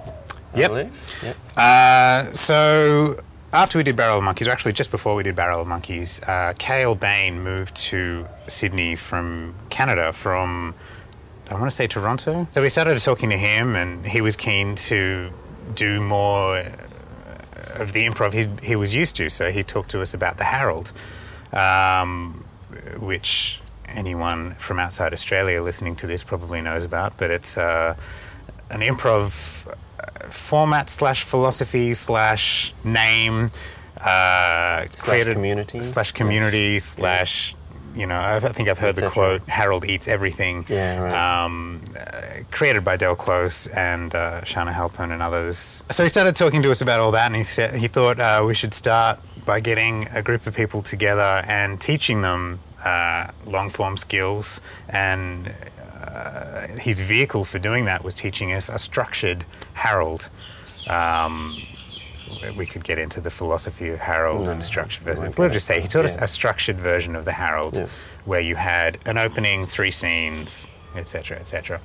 I 0.55 0.61
Yep. 0.61 0.71
believe. 0.71 1.23
Yep. 1.23 1.37
Uh, 1.57 2.25
so 2.33 3.17
after 3.53 3.79
we 3.79 3.85
did 3.85 3.97
Barrel 3.97 4.19
of 4.19 4.25
Monkeys, 4.25 4.47
or 4.47 4.51
actually 4.51 4.73
just 4.73 4.91
before 4.91 5.15
we 5.15 5.23
did 5.23 5.35
Barrel 5.35 5.61
of 5.63 5.67
Monkeys, 5.67 6.21
uh, 6.23 6.53
Cale 6.59 6.95
Bain 6.95 7.41
moved 7.43 7.75
to 7.77 8.27
Sydney 8.47 8.95
from 8.95 9.55
Canada, 9.71 10.13
from 10.13 10.75
I 11.51 11.55
want 11.55 11.67
to 11.67 11.71
say 11.71 11.87
Toronto. 11.87 12.47
So 12.51 12.63
we 12.63 12.69
started 12.69 12.99
talking 13.01 13.31
to 13.31 13.37
him, 13.37 13.75
and 13.77 14.07
he 14.07 14.21
was 14.21 14.37
keen 14.37 14.77
to 14.77 15.31
do 15.75 16.01
more 16.01 16.59
of 17.77 17.93
the 17.93 18.07
improv 18.07 18.33
he, 18.33 18.49
he 18.67 18.77
was 18.77 18.95
used 18.95 19.17
to. 19.17 19.29
So 19.29 19.51
he 19.51 19.63
talked 19.63 19.91
to 19.91 20.01
us 20.03 20.15
about 20.15 20.37
the 20.37 20.45
Harold, 20.45 20.93
um, 21.53 22.45
which 22.99 23.61
anyone 23.89 24.55
from 24.57 24.79
outside 24.79 25.13
Australia 25.13 25.63
listening 25.63 25.97
to 25.97 26.07
this 26.07 26.23
probably 26.23 26.61
knows 26.61 26.85
about. 26.85 27.17
But 27.17 27.31
it's 27.31 27.57
uh, 27.59 27.95
an 28.71 28.81
improv 28.81 29.67
uh, 29.67 30.29
format 30.29 30.91
slash 30.91 31.25
philosophy 31.25 31.95
slash 31.95 32.73
name 32.85 33.51
uh, 34.01 34.87
created 34.99 35.35
community. 35.35 35.81
slash 35.81 36.13
community 36.13 36.79
slash. 36.79 37.55
You 37.95 38.07
know, 38.07 38.19
I've, 38.19 38.43
think 38.57 38.69
I've 38.69 38.79
heard 38.79 38.97
the 38.97 39.09
quote 39.09 39.49
"Harold 39.49 39.85
eats 39.85 40.09
everything." 40.09 40.67
Yeah, 40.69 40.99
right. 40.99 41.45
um, 41.45 41.81
uh, 41.97 42.41
created 42.51 42.85
by 42.85 42.97
Del 42.97 43.15
Close 43.15 43.69
and 43.69 44.13
uh, 44.13 44.41
Charna 44.41 44.73
Halpern 44.73 45.13
and 45.13 45.23
others. 45.23 45.85
So 45.91 46.03
he 46.03 46.09
started 46.09 46.35
talking 46.35 46.61
to 46.63 46.73
us 46.73 46.81
about 46.81 46.99
all 46.99 47.13
that, 47.13 47.27
and 47.27 47.37
he 47.37 47.45
said 47.45 47.77
he 47.77 47.87
thought 47.87 48.19
uh, 48.19 48.43
we 48.45 48.53
should 48.53 48.75
start 48.75 49.21
by 49.47 49.61
getting 49.61 50.09
a 50.09 50.23
group 50.23 50.49
of 50.49 50.57
people 50.57 50.83
together 50.83 51.45
and 51.47 51.81
teaching 51.81 52.21
them 52.21 52.59
uh, 52.85 53.31
long 53.47 53.71
form 53.71 53.97
skills. 53.97 54.61
And 54.89 55.53
uh, 56.05 56.67
his 56.79 57.01
vehicle 57.01 57.45
for 57.45 57.59
doing 57.59 57.85
that 57.87 58.05
was 58.05 58.15
teaching 58.15 58.53
us 58.53 58.69
a 58.69 58.79
structured 58.79 59.45
Harold. 59.73 60.29
Um, 60.87 61.63
we 62.57 62.67
could 62.67 62.85
get 62.85 62.99
into 62.99 63.21
the 63.21 63.31
philosophy 63.31 63.89
of 63.91 63.99
Harold 63.99 64.47
No, 64.47 64.53
and 64.53 64.65
structured 64.65 65.03
version. 65.05 65.33
We'll 65.37 65.51
just 65.51 65.67
say 65.67 65.81
he 65.81 65.89
taught 65.89 66.05
us 66.05 66.17
a 66.17 66.29
structured 66.29 66.79
version 66.79 67.17
of 67.17 67.25
the 67.25 67.33
Harold, 67.33 67.77
Yeah. 67.77 67.87
where 68.25 68.41
you 68.41 68.55
had 68.55 68.99
an 69.07 69.19
opening, 69.19 69.67
three 69.67 69.91
scenes, 69.91 70.69
etc., 70.95 71.39
etc. 71.39 71.81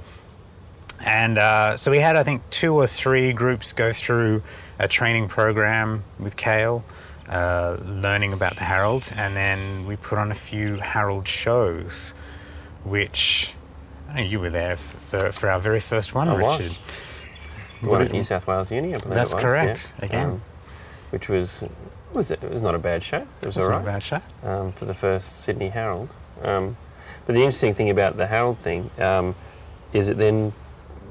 And 1.01 1.37
uh, 1.37 1.77
so 1.77 1.91
we 1.91 1.99
had, 1.99 2.15
I 2.15 2.23
think, 2.23 2.49
two 2.49 2.73
or 2.73 2.87
three 2.87 3.31
groups 3.31 3.71
go 3.71 3.93
through 3.93 4.43
a 4.79 4.87
training 4.87 5.27
program 5.27 6.03
with 6.19 6.35
Cale, 6.35 6.83
uh, 7.29 7.77
learning 7.85 8.33
about 8.33 8.55
the 8.55 8.63
Harold, 8.63 9.07
and 9.15 9.35
then 9.35 9.85
we 9.85 9.95
put 9.95 10.17
on 10.17 10.31
a 10.31 10.35
few 10.35 10.75
Harold 10.77 11.27
shows, 11.27 12.13
which 12.83 13.53
know 14.15 14.21
you 14.21 14.39
were 14.39 14.49
there 14.49 14.75
for, 14.77 15.31
for 15.31 15.49
our 15.49 15.59
very 15.59 15.79
first 15.79 16.15
one, 16.15 16.27
I 16.27 16.35
Richard. 16.35 16.45
was. 16.63 16.79
The 17.81 17.87
one 17.89 17.99
What 17.99 18.07
at 18.07 18.11
New 18.11 18.23
South 18.23 18.45
Wales 18.47 18.71
Uni, 18.71 18.93
I 18.93 18.97
believe 18.97 19.15
That's 19.15 19.31
it 19.31 19.35
was. 19.35 19.43
correct, 19.43 19.93
yeah. 19.99 20.05
again. 20.05 20.27
Um, 20.29 20.41
which 21.11 21.29
was 21.29 21.63
was 22.13 22.31
it, 22.31 22.43
it 22.43 22.49
was 22.51 22.61
not 22.61 22.73
a 22.75 22.79
bad 22.79 23.03
show. 23.03 23.17
It 23.17 23.45
was 23.45 23.55
That's 23.55 23.57
all 23.57 23.69
not 23.71 23.77
right 23.77 23.81
a 23.83 23.85
bad 23.85 24.03
show. 24.03 24.21
um, 24.43 24.71
for 24.73 24.85
the 24.85 24.93
first 24.93 25.41
Sydney 25.43 25.69
Harold. 25.69 26.09
Um, 26.43 26.75
but 27.25 27.33
the 27.35 27.41
interesting 27.41 27.73
thing 27.75 27.89
about 27.91 28.17
the 28.17 28.25
Harold 28.27 28.57
thing 28.59 28.89
um, 28.99 29.35
is 29.93 30.09
it 30.09 30.17
then 30.17 30.51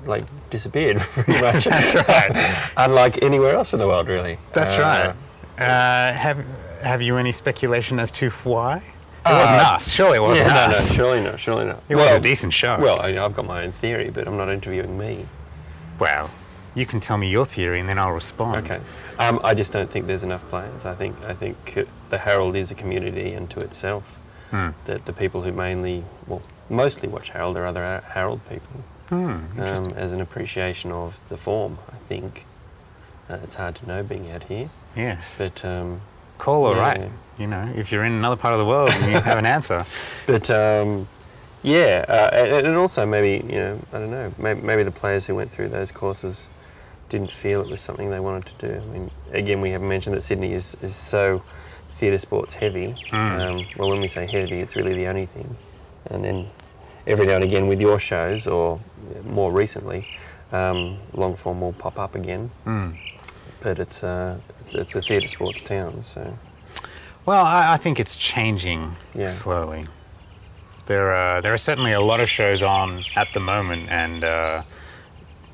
like 0.05 0.25
disappeared 0.51 0.99
pretty 1.01 1.41
much. 1.41 1.65
That's 1.67 1.95
right. 2.09 2.71
Unlike 2.77 3.23
anywhere 3.23 3.55
else 3.55 3.73
in 3.73 3.79
the 3.79 3.87
world, 3.87 4.09
really. 4.09 4.39
That's 4.53 4.77
Uh, 4.77 4.83
right. 4.83 5.15
Uh, 5.61 6.13
have 6.13 6.45
Have 6.83 7.03
you 7.03 7.17
any 7.17 7.33
speculation 7.33 7.99
as 7.99 8.11
to 8.13 8.31
why? 8.45 8.77
It 9.27 9.33
wasn't 9.33 9.59
Uh, 9.61 9.63
us. 9.75 9.91
Surely 9.91 10.17
it 10.19 10.21
wasn't 10.21 10.47
Yeah, 10.49 10.55
no, 10.55 10.73
no, 10.73 10.79
us. 10.79 10.95
surely 10.95 11.21
not, 11.21 11.41
surely 11.41 11.65
not. 11.67 11.83
It 11.89 11.97
was 11.97 12.11
a 12.13 12.21
decent 12.21 12.53
show. 12.55 12.77
Well, 12.81 13.01
I, 13.01 13.19
I've 13.19 13.35
got 13.35 13.45
my 13.47 13.65
own 13.65 13.73
theory, 13.73 14.11
but 14.11 14.27
I'm 14.29 14.37
not 14.37 14.49
interviewing 14.49 14.97
me. 14.97 15.27
well, 15.99 16.31
you 16.75 16.87
can 16.87 17.01
tell 17.01 17.19
me 17.19 17.29
your 17.29 17.45
theory 17.45 17.81
and 17.81 17.89
then 17.89 17.99
I'll 17.99 18.13
respond. 18.13 18.65
Okay. 18.65 18.81
Um, 19.19 19.41
I 19.43 19.53
just 19.55 19.73
don't 19.73 19.91
think 19.91 20.07
there's 20.07 20.23
enough 20.23 20.47
players. 20.49 20.87
I 20.87 20.95
think 20.95 21.17
I 21.27 21.35
think 21.35 21.57
the 22.11 22.19
Harold 22.19 22.55
is 22.55 22.71
a 22.71 22.75
community 22.77 23.35
unto 23.35 23.59
itself. 23.61 24.05
Hmm. 24.53 24.69
That 24.85 25.05
the 25.05 25.13
people 25.13 25.43
who 25.43 25.51
mainly, 25.53 26.05
well, 26.29 26.41
mostly 26.71 27.09
watch 27.09 27.31
Harold 27.31 27.57
are 27.57 27.67
other 27.67 27.81
Her- 27.81 28.05
Harold 28.09 28.41
people. 28.49 28.81
Hmm. 29.09 29.61
Um, 29.61 29.93
as 29.97 30.13
an 30.13 30.21
appreciation 30.21 30.93
of 30.93 31.19
the 31.29 31.37
form, 31.37 31.79
I 31.93 31.97
think. 32.09 32.45
Uh, 33.29 33.39
it's 33.43 33.57
hard 33.57 33.75
to 33.75 33.87
know 33.87 34.03
being 34.05 34.31
out 34.31 34.45
here, 34.45 34.71
yes. 34.97 35.39
but 35.39 35.65
um, 35.65 36.01
Call 36.39 36.65
or 36.65 36.77
yeah, 36.77 36.81
write. 36.81 37.13
You 37.39 37.47
know, 37.47 37.73
if 37.77 37.93
you're 37.93 38.05
in 38.05 38.13
another 38.13 38.37
part 38.37 38.55
of 38.55 38.59
the 38.59 38.67
world 38.67 38.91
and 38.91 39.13
you 39.13 39.21
have 39.21 39.39
an 39.39 39.47
answer. 39.47 39.85
But 40.27 40.51
um, 40.51 41.09
yeah, 41.63 42.05
uh, 42.09 42.31
and, 42.33 42.67
and 42.67 42.77
also 42.77 43.07
maybe 43.07 43.45
you 43.47 43.59
know 43.59 43.81
I 43.93 43.99
don't 43.99 44.11
know 44.11 44.33
maybe, 44.39 44.61
maybe 44.61 44.83
the 44.83 44.93
players 44.93 45.27
who 45.27 45.35
went 45.35 45.51
through 45.51 45.69
those 45.69 45.91
courses 45.91 46.49
didn't 47.09 47.31
feel 47.31 47.61
it 47.61 47.69
was 47.69 47.81
something 47.81 48.11
they 48.11 48.21
wanted 48.21 48.47
to 48.59 48.69
do. 48.69 48.75
I 48.75 48.85
mean, 48.87 49.11
again, 49.33 49.61
we 49.61 49.71
haven't 49.71 49.89
mentioned 49.89 50.17
that 50.17 50.23
Sydney 50.23 50.53
is, 50.53 50.77
is 50.83 50.95
so 50.95 51.43
theatre 51.91 52.19
sports 52.19 52.55
heavy. 52.55 52.95
Um, 53.41 53.67
well, 53.77 53.89
when 53.89 54.01
we 54.01 54.09
say 54.09 54.27
heavy, 54.27 54.61
it's 54.61 54.77
really 54.77 54.95
the 54.95 55.07
only 55.07 55.27
thing. 55.27 55.57
And 56.07 56.25
then 56.25 56.47
every 57.07 57.27
now 57.27 57.37
and 57.37 57.45
again 57.45 57.67
with 57.67 57.81
your 57.81 57.99
shows, 57.99 58.47
or 58.47 58.79
more 59.25 59.51
recently, 59.51 60.05
um, 60.53 60.99
long 61.15 61.35
form 61.37 61.61
will 61.61 61.73
pop 61.73 61.99
up 61.99 62.15
again. 62.15 62.51
Hmm. 62.65 62.91
But 63.61 63.79
it's, 63.79 64.05
uh, 64.05 64.39
it's 64.61 64.75
it's 64.75 64.95
a 64.97 65.03
theatre 65.03 65.29
sports 65.29 65.63
town, 65.63 66.03
so 66.03 66.39
Well, 67.27 67.45
I, 67.45 67.75
I 67.75 67.77
think 67.77 67.99
it's 67.99 68.17
changing 68.17 68.97
Yeah. 69.15 69.27
slowly. 69.27 69.87
There 70.87 71.13
are 71.13 71.43
there 71.43 71.53
are 71.53 71.59
certainly 71.59 71.93
a 71.93 72.01
lot 72.01 72.21
of 72.21 72.31
shows 72.31 72.63
on 72.63 73.05
at 73.17 73.33
the 73.33 73.41
moment, 73.41 73.91
and 73.91 74.25
uh, 74.25 74.63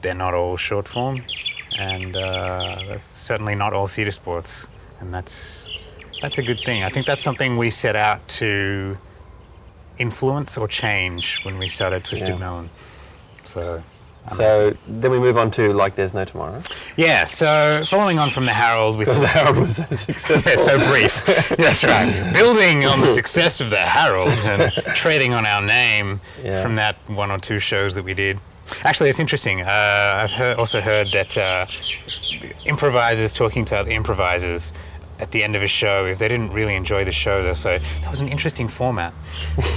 they're 0.03 0.15
not 0.15 0.35
all 0.35 0.57
short 0.57 0.87
form, 0.87 1.25
and 1.73 2.15
uh, 2.17 2.83
that's 2.89 3.05
certainly 3.05 3.55
not 3.57 3.73
all 3.73 3.87
theatre 3.89 4.13
sports, 4.13 4.69
and 5.01 5.13
that's 5.13 5.73
that's 6.21 6.39
a 6.39 6.43
good 6.43 6.61
thing. 6.61 6.85
I 6.85 6.89
think 6.91 7.07
that's 7.07 7.23
something 7.23 7.57
we 7.57 7.71
set 7.71 7.97
out 7.97 8.27
to 8.41 8.97
influence 9.99 10.57
or 10.59 10.69
change 10.69 11.37
when 11.43 11.59
we 11.59 11.67
started 11.69 12.05
Twisted 12.05 12.29
Yeah. 12.29 12.37
Melon. 12.37 12.71
So. 13.45 13.83
So 14.29 14.75
then 14.89 15.11
we 15.11 15.19
move 15.19 15.37
on 15.37 15.51
to 15.53 15.73
like 15.73 15.97
there's 15.97 16.15
no 16.15 16.25
tomorrow 16.25 16.63
Yeah, 16.97 17.25
so 17.27 17.85
following 17.87 18.19
on 18.19 18.31
from 18.31 18.47
the 18.47 18.53
Harold 18.53 18.97
with 18.97 19.07
because 19.07 19.21
the 19.21 19.27
Harold 19.29 19.59
was 19.59 19.77
so 19.77 19.85
successful. 19.95 20.51
Yeah, 20.53 20.57
so 20.57 20.79
brief. 20.91 21.25
That's 21.59 21.85
right. 21.85 22.33
Building 22.33 22.87
on 22.87 23.01
the 23.01 23.09
success 23.13 23.61
of 23.61 23.71
the 23.71 23.77
Harold 23.77 24.33
and 24.47 24.73
trading 24.97 25.35
on 25.35 25.45
our 25.45 25.61
name 25.61 26.21
Yeah. 26.43 26.63
from 26.63 26.77
that 26.77 26.97
one 27.07 27.31
or 27.31 27.39
two 27.39 27.59
shows 27.59 27.95
that 27.97 28.03
we 28.05 28.15
did. 28.15 28.39
Actually, 28.85 29.11
it's 29.11 29.21
interesting. 29.21 29.61
Uh, 29.61 29.67
I've 30.25 30.33
heard, 30.33 30.57
also 30.59 30.81
heard 30.81 31.09
that 31.09 31.37
uh, 31.37 31.67
improvisers 32.65 33.35
talking 33.35 33.65
to 33.67 33.77
other 33.77 33.91
improvisers 33.91 34.73
at 35.25 35.31
the 35.31 35.43
end 35.43 35.57
of 35.57 35.63
a 35.63 35.67
show, 35.67 36.05
if 36.05 36.19
they 36.19 36.29
didn't 36.29 36.53
really 36.53 36.77
enjoy 36.77 37.03
the 37.03 37.11
show, 37.11 37.43
they'll 37.43 37.55
say, 37.55 37.81
that 38.03 38.11
was 38.11 38.21
an 38.21 38.29
interesting 38.29 38.69
format. 38.69 39.15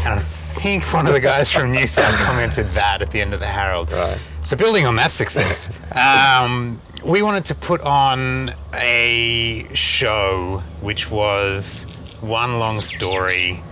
and 0.05 0.13
I 0.15 0.19
think 0.19 0.83
one 0.93 1.07
of 1.07 1.13
the 1.13 1.21
guys 1.21 1.49
from 1.49 1.71
New 1.71 1.87
South 1.87 2.13
commented 2.19 2.67
that 2.73 3.01
at 3.01 3.11
the 3.11 3.21
end 3.21 3.33
of 3.33 3.39
the 3.39 3.47
Harold. 3.47 3.89
Right. 3.89 4.19
So 4.41 4.57
building 4.57 4.85
on 4.85 4.97
that 4.97 5.09
success, 5.09 5.69
um, 5.93 6.81
we 7.05 7.21
wanted 7.21 7.45
to 7.45 7.55
put 7.55 7.79
on 7.81 8.51
a 8.73 9.65
show 9.73 10.61
which 10.81 11.09
was 11.09 11.87
one 12.19 12.59
long 12.59 12.81
story, 12.81 13.63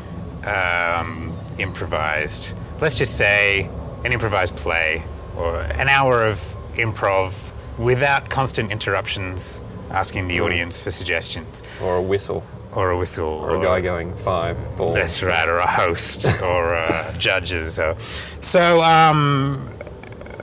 um, 0.45 1.35
improvised. 1.57 2.53
Let's 2.79 2.95
just 2.95 3.15
say 3.15 3.69
an 4.05 4.13
improvised 4.13 4.55
play 4.55 5.03
or 5.35 5.59
an 5.59 5.89
hour 5.89 6.25
of 6.25 6.39
improv 6.75 7.51
without 7.77 8.29
constant 8.29 8.71
interruptions, 8.71 9.61
asking 9.91 10.27
the 10.27 10.41
audience 10.41 10.79
for 10.81 10.91
suggestions 10.91 11.63
or 11.81 11.97
a 11.97 12.01
whistle 12.01 12.43
or 12.75 12.91
a 12.91 12.97
whistle 12.97 13.27
or 13.27 13.55
a 13.55 13.63
guy 13.63 13.81
going 13.81 14.13
five 14.15 14.57
four. 14.75 14.93
that's 14.93 15.23
right, 15.23 15.47
or 15.47 15.57
a 15.57 15.67
host, 15.67 16.25
or 16.41 16.75
uh, 16.75 17.11
judges. 17.17 17.79
Or, 17.79 17.95
so 18.41 18.81
um, 18.81 19.73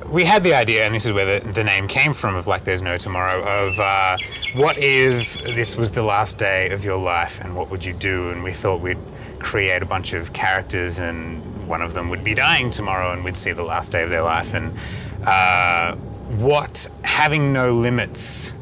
we 0.09 0.25
had 0.25 0.43
the 0.43 0.55
idea, 0.55 0.85
and 0.85 0.95
this 0.95 1.07
is 1.07 1.13
where 1.13 1.41
the, 1.41 1.53
the 1.53 1.65
name 1.65 1.89
came 1.89 2.15
from 2.15 2.35
of 2.35 2.47
Like 2.47 2.65
There's 2.65 2.83
No 2.83 2.97
Tomorrow, 2.97 3.43
of 3.43 3.79
uh, 3.79 4.17
what 4.55 4.79
if 4.79 5.43
this 5.55 5.77
was 5.77 5.91
the 5.91 6.03
last 6.03 6.39
day 6.39 6.71
of 6.71 6.85
your 6.85 6.99
life, 6.99 7.41
and 7.41 7.55
what 7.55 7.71
would 7.71 7.85
you 7.85 7.93
do? 7.93 8.31
And 8.31 8.43
we 8.43 8.53
thought 8.53 8.81
we'd 8.81 8.99
create 9.39 9.83
a 9.83 9.87
bunch 9.87 10.13
of 10.15 10.33
characters, 10.33 10.99
and 10.99 11.69
one 11.69 11.83
of 11.83 11.93
them 11.93 12.09
would 12.09 12.25
be 12.25 12.35
dying 12.35 12.71
tomorrow, 12.71 13.13
and 13.13 13.25
we'd 13.25 13.37
see 13.37 13.53
the 13.53 13.65
last 13.65 13.93
day 13.93 14.03
of 14.03 14.11
their 14.11 14.23
life, 14.23 14.55
and 14.55 14.73
uh, 15.27 15.95
what 16.39 16.87
having 17.05 17.53
no 17.53 17.73
limits 17.73 18.55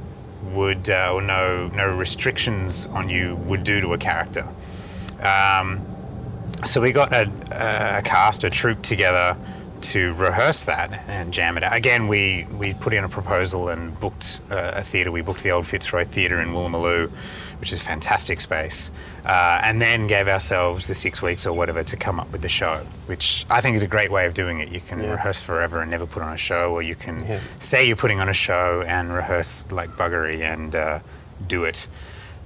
would 0.55 0.89
uh, 0.89 1.13
or 1.15 1.23
no 1.23 1.69
no 1.69 1.95
restrictions 1.95 2.87
on 2.93 3.09
you 3.09 3.37
would 3.47 3.65
do 3.65 3.81
to 3.81 3.93
a 3.95 3.99
character. 3.99 4.47
Um, 5.23 5.81
so 6.65 6.81
we 6.81 6.93
got 6.93 7.13
a, 7.13 7.31
a 7.53 8.03
cast, 8.03 8.45
a 8.45 8.51
troupe 8.51 8.83
together 8.83 9.37
to 9.83 10.13
rehearse 10.15 10.65
that 10.65 11.05
and 11.09 11.33
jam 11.33 11.57
it 11.57 11.63
out. 11.65 11.75
Again, 11.75 12.09
we, 12.09 12.47
we 12.53 12.75
put 12.75 12.93
in 12.93 13.05
a 13.05 13.09
proposal 13.09 13.69
and 13.69 13.99
booked 13.99 14.41
uh, 14.51 14.73
a 14.75 14.83
theatre. 14.85 15.11
We 15.11 15.23
booked 15.23 15.43
the 15.43 15.51
Old 15.51 15.67
Fitzroy 15.67 16.05
Theatre 16.05 16.41
in 16.41 16.49
Woolloomooloo, 16.51 17.11
which 17.61 17.73
is 17.73 17.81
a 17.81 17.85
fantastic 17.85 18.41
space, 18.41 18.91
uh, 19.25 19.61
and 19.63 19.81
then 19.81 20.07
gave 20.07 20.29
ourselves 20.29 20.87
the 20.87 20.95
six 20.95 21.23
weeks 21.23 21.47
or 21.47 21.53
whatever 21.53 21.83
to 21.83 21.97
come 21.97 22.19
up 22.21 22.31
with 22.33 22.43
the 22.43 22.49
show, 22.49 22.87
which 23.07 23.45
I 23.51 23.61
think 23.61 23.77
is 23.77 23.83
a 23.83 23.87
great 23.89 24.11
way 24.11 24.27
of 24.27 24.35
doing 24.35 24.61
it. 24.61 24.69
You 24.69 24.81
can 24.81 25.03
Yeah. 25.03 25.13
rehearse 25.13 25.41
forever 25.41 25.81
and 25.81 25.91
never 25.91 26.07
put 26.07 26.23
on 26.23 26.33
a 26.33 26.37
show, 26.39 26.73
or 26.73 26.83
you 26.83 26.95
can 26.97 27.27
Yeah. 27.27 27.41
say 27.59 27.87
you're 27.87 27.97
putting 27.97 28.21
on 28.21 28.29
a 28.29 28.35
show 28.35 28.83
and 28.87 29.13
rehearse 29.13 29.67
like 29.71 29.91
buggery 29.97 30.41
and 30.43 30.75
uh, 30.75 30.99
do 31.47 31.65
it. 31.65 31.87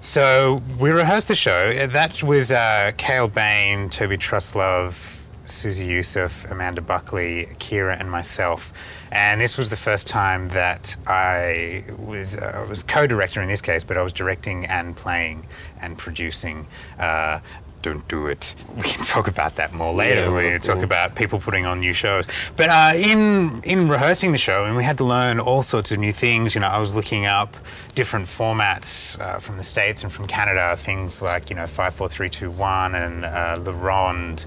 So 0.01 0.63
we 0.79 0.91
rehearsed 0.91 1.29
the 1.29 1.35
show. 1.35 1.87
That 1.87 2.23
was 2.23 2.53
uh, 2.53 2.93
Cale 2.99 3.29
Bain, 3.29 3.89
Toby 3.89 4.19
Truslove, 4.19 5.14
Susie 5.47 5.87
Youssef, 5.87 6.45
Amanda 6.51 6.81
Buckley, 6.81 7.49
Kira, 7.59 7.99
and 7.99 8.11
myself. 8.11 8.73
And 9.13 9.41
this 9.41 9.57
was 9.59 9.69
the 9.71 9.77
first 9.77 10.09
time 10.09 10.49
that 10.49 10.97
I 11.07 11.85
was 11.99 12.37
uh, 12.37 12.63
I 12.65 12.69
was 12.69 12.83
co-director 12.83 13.41
in 13.43 13.49
this 13.49 13.61
case, 13.61 13.85
but 13.85 13.97
I 13.97 14.03
was 14.03 14.13
directing 14.13 14.67
and 14.67 14.97
playing 14.97 15.47
and 15.81 15.99
producing. 15.99 16.67
Uh, 16.99 17.41
don't 17.83 18.09
do 18.09 18.27
it. 18.29 18.55
We 18.77 18.83
can 18.83 19.05
talk 19.05 19.29
about 19.29 19.57
that 19.57 19.73
more 19.73 19.93
later 19.95 20.23
Yeah, 20.23 20.29
when 20.31 20.53
we 20.53 20.59
talk 20.59 20.77
cool. 20.77 20.85
about 20.85 21.15
people 21.17 21.39
putting 21.39 21.67
on 21.67 21.81
new 21.81 21.93
shows. 21.93 22.27
But 22.57 22.71
uh, 22.71 22.93
in 22.97 23.61
in 23.63 23.89
rehearsing 23.89 24.33
the 24.33 24.39
show, 24.39 24.65
and 24.65 24.75
we 24.77 24.83
had 24.83 24.97
to 24.99 25.05
learn 25.05 25.39
all 25.39 25.63
sorts 25.63 25.93
of 25.93 25.99
new 25.99 26.13
things. 26.13 26.55
You 26.55 26.63
know, 26.63 26.69
I 26.69 26.79
was 26.79 26.95
looking 26.95 27.27
up 27.27 27.57
different 27.95 28.27
formats 28.27 29.21
uh, 29.21 29.39
from 29.39 29.59
the 29.59 29.65
states 29.65 30.03
and 30.03 30.11
from 30.13 30.27
Canada, 30.27 30.77
things 30.79 31.21
like 31.21 31.51
you 31.51 31.57
know 31.57 31.67
five, 31.67 31.95
four, 31.95 32.09
three, 32.09 32.31
two, 32.31 32.51
one, 32.51 32.95
and 32.95 33.25
uh, 33.25 33.59
Le 33.61 33.73
Ronde. 33.73 34.45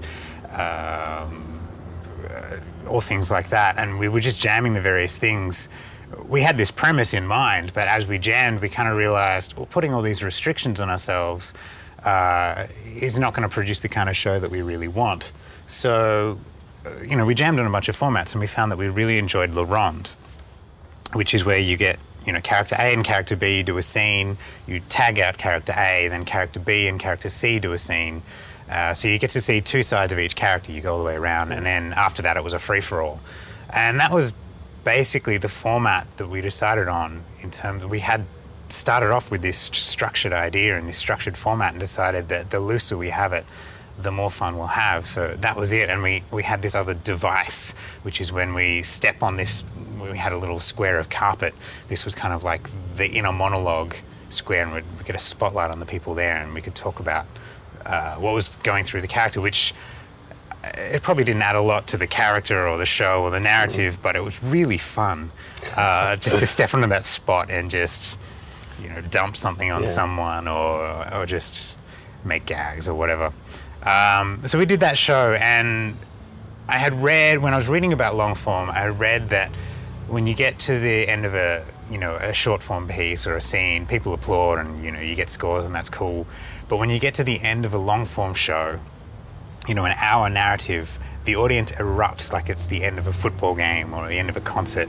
Um, 0.50 1.60
uh, 2.30 2.56
all 2.86 3.00
things 3.00 3.30
like 3.30 3.50
that, 3.50 3.76
and 3.76 3.98
we 3.98 4.08
were 4.08 4.20
just 4.20 4.40
jamming 4.40 4.74
the 4.74 4.80
various 4.80 5.16
things. 5.18 5.68
We 6.24 6.40
had 6.40 6.56
this 6.56 6.70
premise 6.70 7.12
in 7.12 7.26
mind, 7.26 7.72
but 7.74 7.86
as 7.86 8.06
we 8.06 8.18
jammed, 8.18 8.60
we 8.60 8.68
kind 8.70 8.88
of 8.88 8.96
realized, 8.96 9.54
well, 9.56 9.66
putting 9.66 9.92
all 9.92 10.00
these 10.00 10.22
restrictions 10.22 10.80
on 10.80 10.88
ourselves 10.88 11.52
uh, 12.04 12.66
is 12.96 13.18
not 13.18 13.34
going 13.34 13.46
to 13.46 13.52
produce 13.52 13.80
the 13.80 13.88
kind 13.88 14.08
of 14.08 14.16
show 14.16 14.40
that 14.40 14.50
we 14.50 14.62
really 14.62 14.88
want. 14.88 15.32
So, 15.66 16.38
uh, 16.86 16.90
you 17.06 17.16
know, 17.16 17.26
we 17.26 17.34
jammed 17.34 17.58
on 17.60 17.66
a 17.66 17.70
bunch 17.70 17.88
of 17.88 17.98
formats, 17.98 18.32
and 18.32 18.40
we 18.40 18.46
found 18.46 18.72
that 18.72 18.78
we 18.78 18.88
really 18.88 19.18
enjoyed 19.18 19.50
Le 19.50 19.64
Ronde, 19.64 20.14
which 21.12 21.34
is 21.34 21.44
where 21.44 21.58
you 21.58 21.76
get, 21.76 21.98
you 22.24 22.32
know, 22.32 22.40
character 22.40 22.76
A 22.78 22.94
and 22.94 23.04
character 23.04 23.36
B 23.36 23.62
do 23.62 23.76
a 23.76 23.82
scene, 23.82 24.38
you 24.66 24.80
tag 24.88 25.18
out 25.18 25.36
character 25.36 25.74
A, 25.76 26.08
then 26.08 26.24
character 26.24 26.60
B 26.60 26.88
and 26.88 26.98
character 26.98 27.28
C 27.28 27.58
do 27.58 27.72
a 27.72 27.78
scene. 27.78 28.22
Uh, 28.70 28.92
so 28.92 29.08
you 29.08 29.18
get 29.18 29.30
to 29.30 29.40
see 29.40 29.60
two 29.60 29.82
sides 29.82 30.12
of 30.12 30.18
each 30.18 30.36
character. 30.36 30.72
You 30.72 30.80
go 30.80 30.92
all 30.92 30.98
the 30.98 31.04
way 31.04 31.14
around, 31.16 31.52
and 31.52 31.64
then 31.64 31.92
after 31.94 32.22
that, 32.22 32.36
it 32.36 32.44
was 32.44 32.52
a 32.52 32.58
free 32.58 32.80
for 32.80 33.00
all, 33.02 33.20
and 33.70 33.98
that 34.00 34.12
was 34.12 34.32
basically 34.84 35.38
the 35.38 35.48
format 35.48 36.06
that 36.16 36.28
we 36.28 36.40
decided 36.40 36.88
on. 36.88 37.24
In 37.40 37.50
terms, 37.50 37.84
we 37.84 38.00
had 38.00 38.24
started 38.70 39.10
off 39.10 39.30
with 39.30 39.40
this 39.42 39.58
structured 39.58 40.32
idea 40.32 40.76
and 40.76 40.88
this 40.88 40.98
structured 40.98 41.36
format, 41.36 41.72
and 41.72 41.80
decided 41.80 42.28
that 42.28 42.50
the 42.50 42.60
looser 42.60 42.96
we 42.96 43.10
have 43.10 43.32
it, 43.32 43.46
the 44.02 44.12
more 44.12 44.30
fun 44.30 44.56
we'll 44.58 44.66
have. 44.66 45.06
So 45.06 45.34
that 45.38 45.56
was 45.56 45.72
it, 45.72 45.88
and 45.88 46.02
we 46.02 46.22
we 46.30 46.42
had 46.42 46.60
this 46.62 46.74
other 46.74 46.94
device, 46.94 47.74
which 48.02 48.20
is 48.20 48.32
when 48.32 48.54
we 48.54 48.82
step 48.82 49.22
on 49.22 49.36
this. 49.36 49.64
We 49.98 50.16
had 50.16 50.32
a 50.32 50.38
little 50.38 50.60
square 50.60 50.98
of 50.98 51.08
carpet. 51.08 51.54
This 51.88 52.04
was 52.04 52.14
kind 52.14 52.34
of 52.34 52.44
like 52.44 52.68
the 52.96 53.08
inner 53.08 53.32
monologue 53.32 53.94
square, 54.28 54.62
and 54.62 54.74
we'd, 54.74 54.84
we'd 54.96 55.06
get 55.06 55.16
a 55.16 55.18
spotlight 55.18 55.70
on 55.70 55.80
the 55.80 55.86
people 55.86 56.14
there, 56.14 56.36
and 56.36 56.52
we 56.54 56.60
could 56.60 56.74
talk 56.74 57.00
about 57.00 57.26
uh, 57.88 58.14
what 58.16 58.34
was 58.34 58.56
going 58.62 58.84
through 58.84 59.00
the 59.00 59.08
character, 59.08 59.40
which 59.40 59.74
uh, 60.64 60.70
it 60.76 61.02
probably 61.02 61.24
didn't 61.24 61.42
add 61.42 61.56
a 61.56 61.60
lot 61.60 61.86
to 61.88 61.96
the 61.96 62.06
character 62.06 62.68
or 62.68 62.76
the 62.76 62.86
show 62.86 63.22
or 63.22 63.30
the 63.30 63.40
narrative, 63.40 63.98
but 64.02 64.14
it 64.16 64.22
was 64.22 64.40
really 64.42 64.78
fun 64.78 65.30
uh, 65.76 66.16
just 66.16 66.38
to 66.38 66.46
step 66.46 66.74
into 66.74 66.86
that 66.88 67.04
spot 67.04 67.50
and 67.50 67.70
just 67.70 68.18
you 68.82 68.88
know 68.88 69.00
dump 69.10 69.36
something 69.36 69.72
on 69.72 69.82
Yeah. 69.82 69.88
someone 69.88 70.46
or 70.48 71.14
or 71.14 71.26
just 71.26 71.78
make 72.24 72.46
gags 72.46 72.86
or 72.88 72.94
whatever. 72.94 73.32
Um, 73.82 74.42
so 74.46 74.58
we 74.58 74.66
did 74.66 74.80
that 74.80 74.98
show, 74.98 75.34
and 75.40 75.96
I 76.68 76.78
had 76.78 76.92
read 77.02 77.38
when 77.38 77.54
I 77.54 77.56
was 77.56 77.68
reading 77.68 77.92
about 77.92 78.16
long 78.16 78.34
form, 78.34 78.68
I 78.70 78.86
read 78.88 79.30
that 79.30 79.50
when 80.08 80.26
you 80.26 80.34
get 80.34 80.58
to 80.60 80.78
the 80.80 81.08
end 81.08 81.24
of 81.26 81.34
a 81.34 81.64
you 81.90 81.98
know 81.98 82.16
a 82.16 82.32
short 82.34 82.62
form 82.62 82.88
piece 82.88 83.26
or 83.26 83.36
a 83.36 83.40
scene, 83.40 83.86
people 83.86 84.12
applaud 84.12 84.58
and 84.58 84.84
you 84.84 84.90
know 84.90 85.00
you 85.00 85.14
get 85.14 85.30
scores 85.30 85.64
and 85.64 85.74
that's 85.74 85.88
cool. 85.90 86.26
But 86.68 86.76
when 86.76 86.90
you 86.90 86.98
get 86.98 87.14
to 87.14 87.24
the 87.24 87.40
end 87.40 87.64
of 87.64 87.72
a 87.74 87.78
long 87.78 88.04
form 88.04 88.34
show, 88.34 88.78
you 89.66 89.74
know 89.74 89.84
an 89.84 89.94
hour 89.98 90.28
narrative, 90.30 90.98
the 91.24 91.36
audience 91.36 91.72
erupts 91.72 92.32
like 92.32 92.48
it's 92.50 92.66
the 92.66 92.82
end 92.84 92.98
of 92.98 93.06
a 93.06 93.12
football 93.12 93.54
game 93.54 93.94
or 93.94 94.08
the 94.08 94.18
end 94.18 94.28
of 94.30 94.36
a 94.36 94.40
concert, 94.40 94.88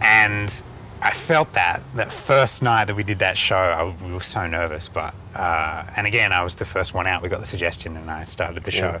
and 0.00 0.62
I 1.02 1.10
felt 1.12 1.52
that 1.54 1.82
that 1.94 2.12
first 2.12 2.62
night 2.62 2.86
that 2.86 2.96
we 2.96 3.02
did 3.04 3.18
that 3.20 3.36
show, 3.38 3.56
I, 3.56 4.04
we 4.04 4.12
were 4.12 4.20
so 4.20 4.46
nervous. 4.46 4.88
But 4.88 5.14
uh, 5.34 5.84
and 5.96 6.06
again, 6.06 6.32
I 6.32 6.42
was 6.42 6.56
the 6.56 6.64
first 6.64 6.94
one 6.94 7.06
out. 7.06 7.22
We 7.22 7.28
got 7.28 7.40
the 7.40 7.46
suggestion, 7.46 7.96
and 7.96 8.10
I 8.10 8.24
started 8.24 8.64
the 8.64 8.72
Yeah. 8.72 8.98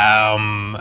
Um, 0.00 0.78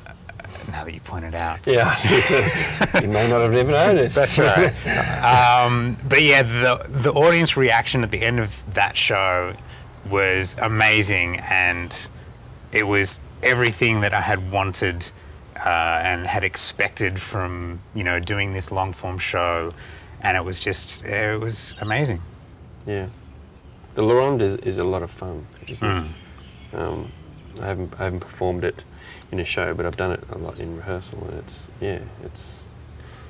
now 0.71 0.83
that 0.83 0.93
you 0.93 0.99
pointed 0.99 1.35
out, 1.35 1.59
Yeah, 1.65 1.95
you 3.01 3.07
may 3.07 3.29
not 3.29 3.41
have 3.41 3.53
even 3.53 3.67
noticed. 3.71 4.15
that's 4.15 4.37
right. 4.37 4.73
um, 5.65 5.97
but 6.07 6.21
yeah, 6.21 6.41
the 6.43 6.83
the 6.89 7.11
audience 7.13 7.55
reaction 7.57 8.03
at 8.03 8.11
the 8.11 8.21
end 8.21 8.39
of 8.39 8.63
that 8.73 8.97
show 8.97 9.53
was 10.09 10.55
amazing, 10.61 11.39
and 11.49 12.09
it 12.71 12.87
was 12.87 13.19
everything 13.43 14.01
that 14.01 14.13
I 14.13 14.21
had 14.21 14.51
wanted 14.51 15.09
uh, 15.65 16.01
and 16.03 16.25
had 16.25 16.43
expected 16.43 17.19
from 17.19 17.79
you 17.93 18.03
know 18.03 18.19
doing 18.19 18.53
this 18.53 18.71
long 18.71 18.93
form 18.93 19.17
show, 19.17 19.73
and 20.21 20.37
it 20.37 20.43
was 20.43 20.59
just 20.59 21.03
it 21.05 21.39
was 21.39 21.75
amazing. 21.81 22.21
Yeah. 22.85 23.07
The 23.95 24.01
Laronde 24.01 24.41
is, 24.41 24.55
is 24.57 24.77
a 24.77 24.83
lot 24.83 25.03
of 25.03 25.09
fun, 25.09 25.45
it? 26.73 26.77
Um, 26.77 27.11
I 27.61 27.67
haven't 27.67 27.93
I 27.99 28.03
haven't 28.03 28.19
performed 28.19 28.65
it 28.65 28.83
in 29.31 29.39
a 29.39 29.45
show, 29.45 29.73
but 29.73 29.85
I've 29.85 29.97
done 29.97 30.11
it 30.11 30.23
a 30.31 30.37
lot 30.37 30.59
in 30.59 30.75
rehearsal, 30.75 31.23
and 31.29 31.39
it's 31.39 31.69
yeah, 31.79 31.99
it's 32.23 32.65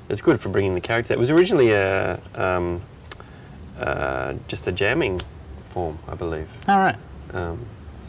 it's 0.08 0.20
good 0.20 0.40
for 0.40 0.48
bringing 0.48 0.74
the 0.74 0.80
character. 0.80 1.14
It 1.14 1.18
was 1.18 1.30
originally 1.30 1.70
a 1.72 2.20
um, 2.34 2.82
uh, 3.78 4.34
just 4.48 4.66
a 4.66 4.72
jamming 4.72 5.20
form, 5.76 5.98
I 6.08 6.14
believe. 6.14 6.48
All 6.68 6.78
right. 6.78 6.96
Um, 7.34 7.66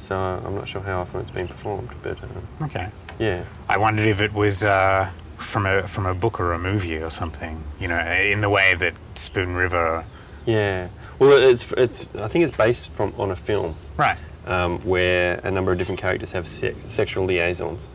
so 0.07 0.15
I'm 0.15 0.55
not 0.55 0.69
sure 0.69 0.81
how 0.81 1.01
often 1.01 1.19
it's 1.19 1.31
been 1.31 1.49
performed, 1.49 1.89
but 2.01 2.17
um, 2.23 2.47
Okay. 2.61 2.87
yeah, 3.19 3.43
I 3.67 3.77
wondered 3.77 4.07
if 4.07 4.21
it 4.21 4.31
was 4.33 4.63
uh, 4.63 5.09
from 5.35 5.65
a 5.65 5.85
from 5.85 6.05
a 6.05 6.13
book 6.13 6.39
or 6.39 6.53
a 6.53 6.57
movie 6.59 6.97
or 6.97 7.09
something. 7.09 7.61
You 7.77 7.89
know, 7.89 7.97
in 8.33 8.39
the 8.39 8.49
way 8.49 8.73
that 8.75 8.93
Spoon 9.15 9.53
River. 9.53 10.05
yeah. 10.45 10.87
Well, 11.19 11.33
it's 11.51 11.65
it's 11.75 12.07
I 12.25 12.27
think 12.29 12.45
it's 12.45 12.55
based 12.55 12.89
from 12.93 13.13
on 13.17 13.31
a 13.31 13.35
film. 13.35 13.75
Right. 13.97 14.17
um, 14.45 14.79
where 14.85 15.41
a 15.43 15.51
number 15.51 15.71
of 15.73 15.77
different 15.77 15.99
characters 15.99 16.31
have 16.31 16.47
se- 16.47 16.75
sexual 16.87 17.25
liaisons, 17.25 17.85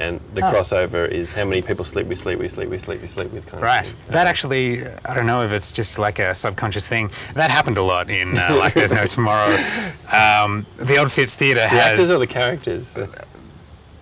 and 0.00 0.18
the 0.34 0.40
Oh. 0.44 0.52
crossover 0.52 1.06
is 1.08 1.30
how 1.30 1.44
many 1.44 1.60
people 1.62 1.84
sleep 1.84 2.06
we 2.06 2.14
sleep 2.16 2.38
we 2.38 2.48
sleep 2.48 2.68
we 2.70 2.78
sleep 2.78 3.02
we 3.02 3.06
sleep 3.06 3.30
with 3.32 3.46
kind 3.46 3.62
Right. 3.62 3.86
of. 3.86 4.06
That 4.08 4.26
actually, 4.26 4.78
I 5.04 5.14
don't 5.14 5.26
know 5.26 5.42
if 5.42 5.52
it's 5.52 5.70
just 5.70 5.98
like 5.98 6.18
a 6.18 6.34
subconscious 6.34 6.86
thing. 6.86 7.10
That 7.34 7.50
happened 7.50 7.76
a 7.78 7.82
lot 7.82 8.10
in 8.10 8.36
uh, 8.38 8.56
Like 8.58 8.74
There's 8.74 8.92
No 8.92 9.06
Tomorrow. 9.06 9.62
Um, 10.12 10.66
the 10.76 10.96
Old 10.96 11.12
Fitz 11.12 11.34
Theatre 11.36 11.60
the 11.60 11.68
has. 11.68 11.92
actors 11.92 12.10
or 12.10 12.18
the 12.18 12.26
characters. 12.26 12.92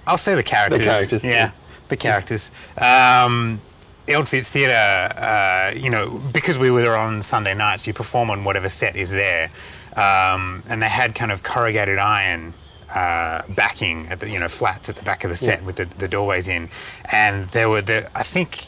I'll 0.06 0.16
say 0.18 0.34
the 0.34 0.42
characters. 0.42 0.78
The 0.78 0.84
characters, 0.84 1.24
Yeah, 1.24 1.30
yeah. 1.30 1.50
the 1.88 1.96
characters. 1.96 2.50
Um, 2.78 3.61
the 4.06 4.14
Old 4.14 4.26
Fitz 4.28 4.48
Theatre, 4.48 4.72
uh, 4.72 5.72
you 5.76 5.90
know, 5.90 6.08
because 6.32 6.58
we 6.58 6.70
were 6.70 6.96
on 6.96 7.20
Sunday 7.22 7.54
nights, 7.54 7.87
you 7.87 7.92
perform 7.92 8.30
on 8.30 8.44
whatever 8.44 8.68
set 8.70 8.96
is 8.96 9.11
there, 9.11 9.50
um, 9.96 10.62
and 10.70 10.80
they 10.80 10.88
had 10.88 11.14
kind 11.14 11.30
of 11.32 11.42
corrugated 11.42 11.98
iron. 11.98 12.54
Uh, 12.94 13.42
backing 13.51 14.09
at 14.09 14.18
the 14.20 14.31
you 14.31 14.38
know 14.38 14.48
flats 14.48 14.88
at 14.88 14.96
the 14.96 15.03
back 15.03 15.22
of 15.22 15.29
the 15.31 15.37
set 15.37 15.61
Yeah. 15.61 15.66
with 15.66 15.77
the, 15.77 15.85
the 15.98 16.09
doorways 16.09 16.48
in, 16.48 16.70
and 17.12 17.46
there 17.48 17.68
were 17.68 17.83
the 17.83 18.09
I 18.14 18.22
think 18.22 18.64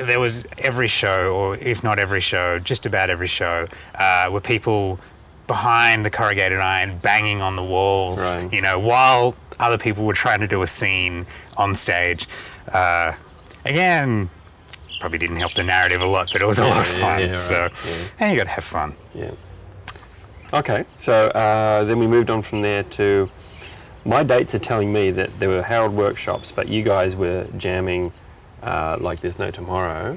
there 0.00 0.18
was 0.18 0.44
every 0.58 0.88
show, 0.88 1.32
or 1.34 1.56
if 1.56 1.84
not 1.84 1.98
every 2.00 2.20
show, 2.20 2.58
just 2.58 2.84
about 2.84 3.10
every 3.10 3.28
show, 3.28 3.68
uh, 3.94 4.28
were 4.32 4.40
people 4.40 4.98
behind 5.46 6.04
the 6.04 6.10
corrugated 6.10 6.58
iron 6.58 6.98
banging 6.98 7.42
on 7.42 7.54
the 7.54 7.62
walls, 7.62 8.18
Right. 8.18 8.52
you 8.52 8.60
know, 8.60 8.78
while 8.80 9.36
other 9.60 9.78
people 9.78 10.04
were 10.04 10.14
trying 10.14 10.40
to 10.40 10.48
do 10.48 10.62
a 10.62 10.66
scene 10.66 11.26
on 11.56 11.74
stage. 11.76 12.26
Uh, 12.72 13.12
again, 13.66 14.28
probably 15.00 15.18
didn't 15.18 15.36
help 15.36 15.52
the 15.54 15.62
narrative 15.62 16.00
a 16.00 16.06
lot, 16.06 16.28
but 16.32 16.40
it 16.42 16.46
was 16.46 16.58
a 16.58 16.66
lot 16.66 16.80
of 16.80 16.92
Yeah, 16.94 17.00
fun. 17.00 17.20
yeah, 17.20 17.26
right, 17.28 17.38
so, 17.38 17.68
yeah. 17.86 17.94
and 18.18 18.30
you 18.32 18.36
got 18.38 18.44
to 18.44 18.50
have 18.50 18.64
fun. 18.64 18.96
Yeah. 19.14 19.30
Okay, 20.54 20.84
so 20.98 21.26
uh, 21.30 21.82
then 21.82 21.98
we 21.98 22.06
moved 22.06 22.30
on 22.30 22.40
from 22.40 22.62
there 22.62 22.84
to 22.84 23.28
my 24.04 24.22
dates 24.22 24.54
are 24.54 24.60
telling 24.60 24.92
me 24.92 25.10
that 25.10 25.40
there 25.40 25.48
were 25.48 25.62
Harold 25.62 25.92
workshops, 25.92 26.52
but 26.52 26.68
you 26.68 26.84
guys 26.84 27.16
were 27.16 27.44
jamming 27.56 28.12
uh, 28.62 28.96
like 29.00 29.20
there's 29.20 29.38
no 29.38 29.50
tomorrow, 29.50 30.16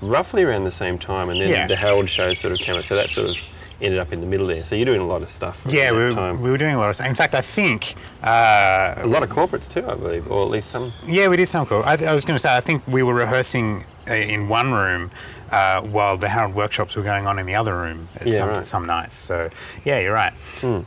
roughly 0.00 0.42
around 0.42 0.64
the 0.64 0.72
same 0.72 0.98
time, 0.98 1.30
and 1.30 1.40
then 1.40 1.50
Yeah. 1.50 1.66
the 1.68 1.76
Harold 1.76 2.08
show 2.08 2.34
sort 2.34 2.52
of 2.52 2.58
came 2.58 2.74
out. 2.74 2.82
So 2.84 2.96
that 2.96 3.12
sort 3.12 3.30
of 3.30 3.38
ended 3.80 4.00
up 4.00 4.12
in 4.12 4.20
the 4.20 4.26
middle 4.26 4.48
there. 4.48 4.64
So 4.64 4.74
you're 4.74 4.84
doing 4.84 5.00
a 5.00 5.06
lot 5.06 5.22
of 5.22 5.30
stuff. 5.30 5.60
Yeah, 5.68 5.92
we 5.92 5.98
were, 5.98 6.12
time. 6.12 6.40
we 6.42 6.50
were 6.50 6.58
doing 6.58 6.74
a 6.74 6.78
lot 6.78 6.88
of 6.88 6.96
stuff. 6.96 7.06
In 7.06 7.14
fact, 7.14 7.36
I 7.36 7.40
think 7.40 7.94
uh, 8.24 8.94
a 8.96 9.06
lot 9.06 9.22
of 9.22 9.28
corporates 9.28 9.68
too, 9.70 9.88
I 9.88 9.94
believe, 9.94 10.28
or 10.30 10.42
at 10.42 10.50
least 10.50 10.70
some. 10.70 10.92
Yeah, 11.06 11.28
we 11.28 11.36
did 11.36 11.46
some 11.46 11.66
cool. 11.66 11.82
I, 11.84 11.94
I 11.94 12.12
was 12.14 12.24
going 12.24 12.34
to 12.34 12.40
say, 12.40 12.54
I 12.54 12.60
think 12.60 12.82
we 12.88 13.04
were 13.04 13.14
rehearsing 13.14 13.84
uh, 14.08 14.14
in 14.14 14.48
one 14.48 14.72
room 14.72 15.10
uh, 15.50 15.82
while 15.82 16.16
the 16.16 16.28
Harold 16.28 16.54
workshops 16.54 16.96
were 16.96 17.02
going 17.02 17.26
on 17.26 17.38
in 17.38 17.46
the 17.46 17.54
other 17.54 17.76
room 17.76 18.08
at 18.16 18.26
Yeah, 18.26 18.38
some, 18.38 18.48
right. 18.48 18.66
Some 18.66 18.86
nights. 18.86 19.14
So, 19.14 19.50
yeah, 19.84 20.00
you're 20.00 20.14
right. 20.14 20.32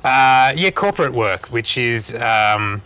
Uh, 0.03 0.53
yeah, 0.55 0.71
corporate 0.71 1.13
work, 1.13 1.47
which 1.47 1.77
is 1.77 2.13
um, 2.15 2.81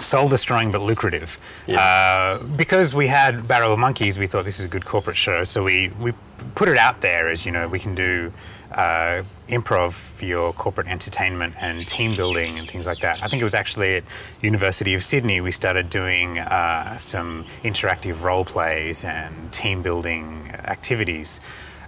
soul 0.00 0.28
destroying 0.28 0.70
but 0.72 0.80
lucrative. 0.80 1.38
Yeah. 1.66 1.80
Uh, 1.80 2.42
because 2.56 2.94
we 2.94 3.06
had 3.06 3.46
Barrel 3.46 3.72
of 3.72 3.78
Monkeys, 3.78 4.18
we 4.18 4.26
thought 4.26 4.44
this 4.44 4.58
is 4.58 4.64
a 4.64 4.68
good 4.68 4.84
corporate 4.84 5.16
show. 5.16 5.44
So 5.44 5.62
we, 5.62 5.88
we 6.00 6.12
put 6.54 6.68
it 6.68 6.76
out 6.76 7.00
there 7.00 7.28
as, 7.28 7.44
you 7.44 7.52
know, 7.52 7.68
we 7.68 7.78
can 7.78 7.94
do 7.94 8.32
uh, 8.72 9.22
improv 9.48 9.92
for 9.92 10.24
your 10.24 10.52
corporate 10.52 10.86
entertainment 10.86 11.54
and 11.60 11.86
team 11.86 12.14
building 12.14 12.58
and 12.58 12.70
things 12.70 12.86
like 12.86 13.00
that. 13.00 13.22
I 13.22 13.26
think 13.28 13.40
it 13.40 13.44
was 13.44 13.54
actually 13.54 13.96
at 13.96 14.04
University 14.42 14.94
of 14.94 15.02
Sydney 15.02 15.40
we 15.40 15.52
started 15.52 15.90
doing 15.90 16.38
uh, 16.38 16.96
some 16.96 17.44
interactive 17.64 18.22
role 18.22 18.44
plays 18.44 19.04
and 19.04 19.52
team 19.52 19.82
building 19.82 20.50
activities. 20.52 21.40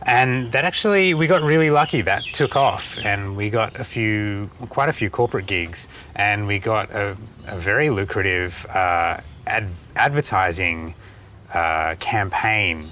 And 0.05 0.51
that 0.53 0.65
actually, 0.65 1.15
we 1.15 1.27
got 1.27 1.43
really 1.43 1.71
lucky. 1.71 2.01
That 2.03 2.33
took 2.33 2.57
off, 2.57 2.99
and 3.05 3.37
we 3.37 3.51
got 3.51 3.79
a 3.79 3.85
few, 3.85 4.51
quite 4.69 4.89
a 4.89 4.93
few 4.93 5.11
corporate 5.11 5.47
gigs, 5.47 5.87
and 6.17 6.47
we 6.47 6.59
got 6.59 6.91
a, 6.91 7.17
a 7.47 7.59
very 7.59 7.89
lucrative 7.91 8.67
uh, 8.71 9.21
ad- 9.47 9.71
advertising 9.95 10.95
uh, 11.55 11.95
campaign 12.01 12.89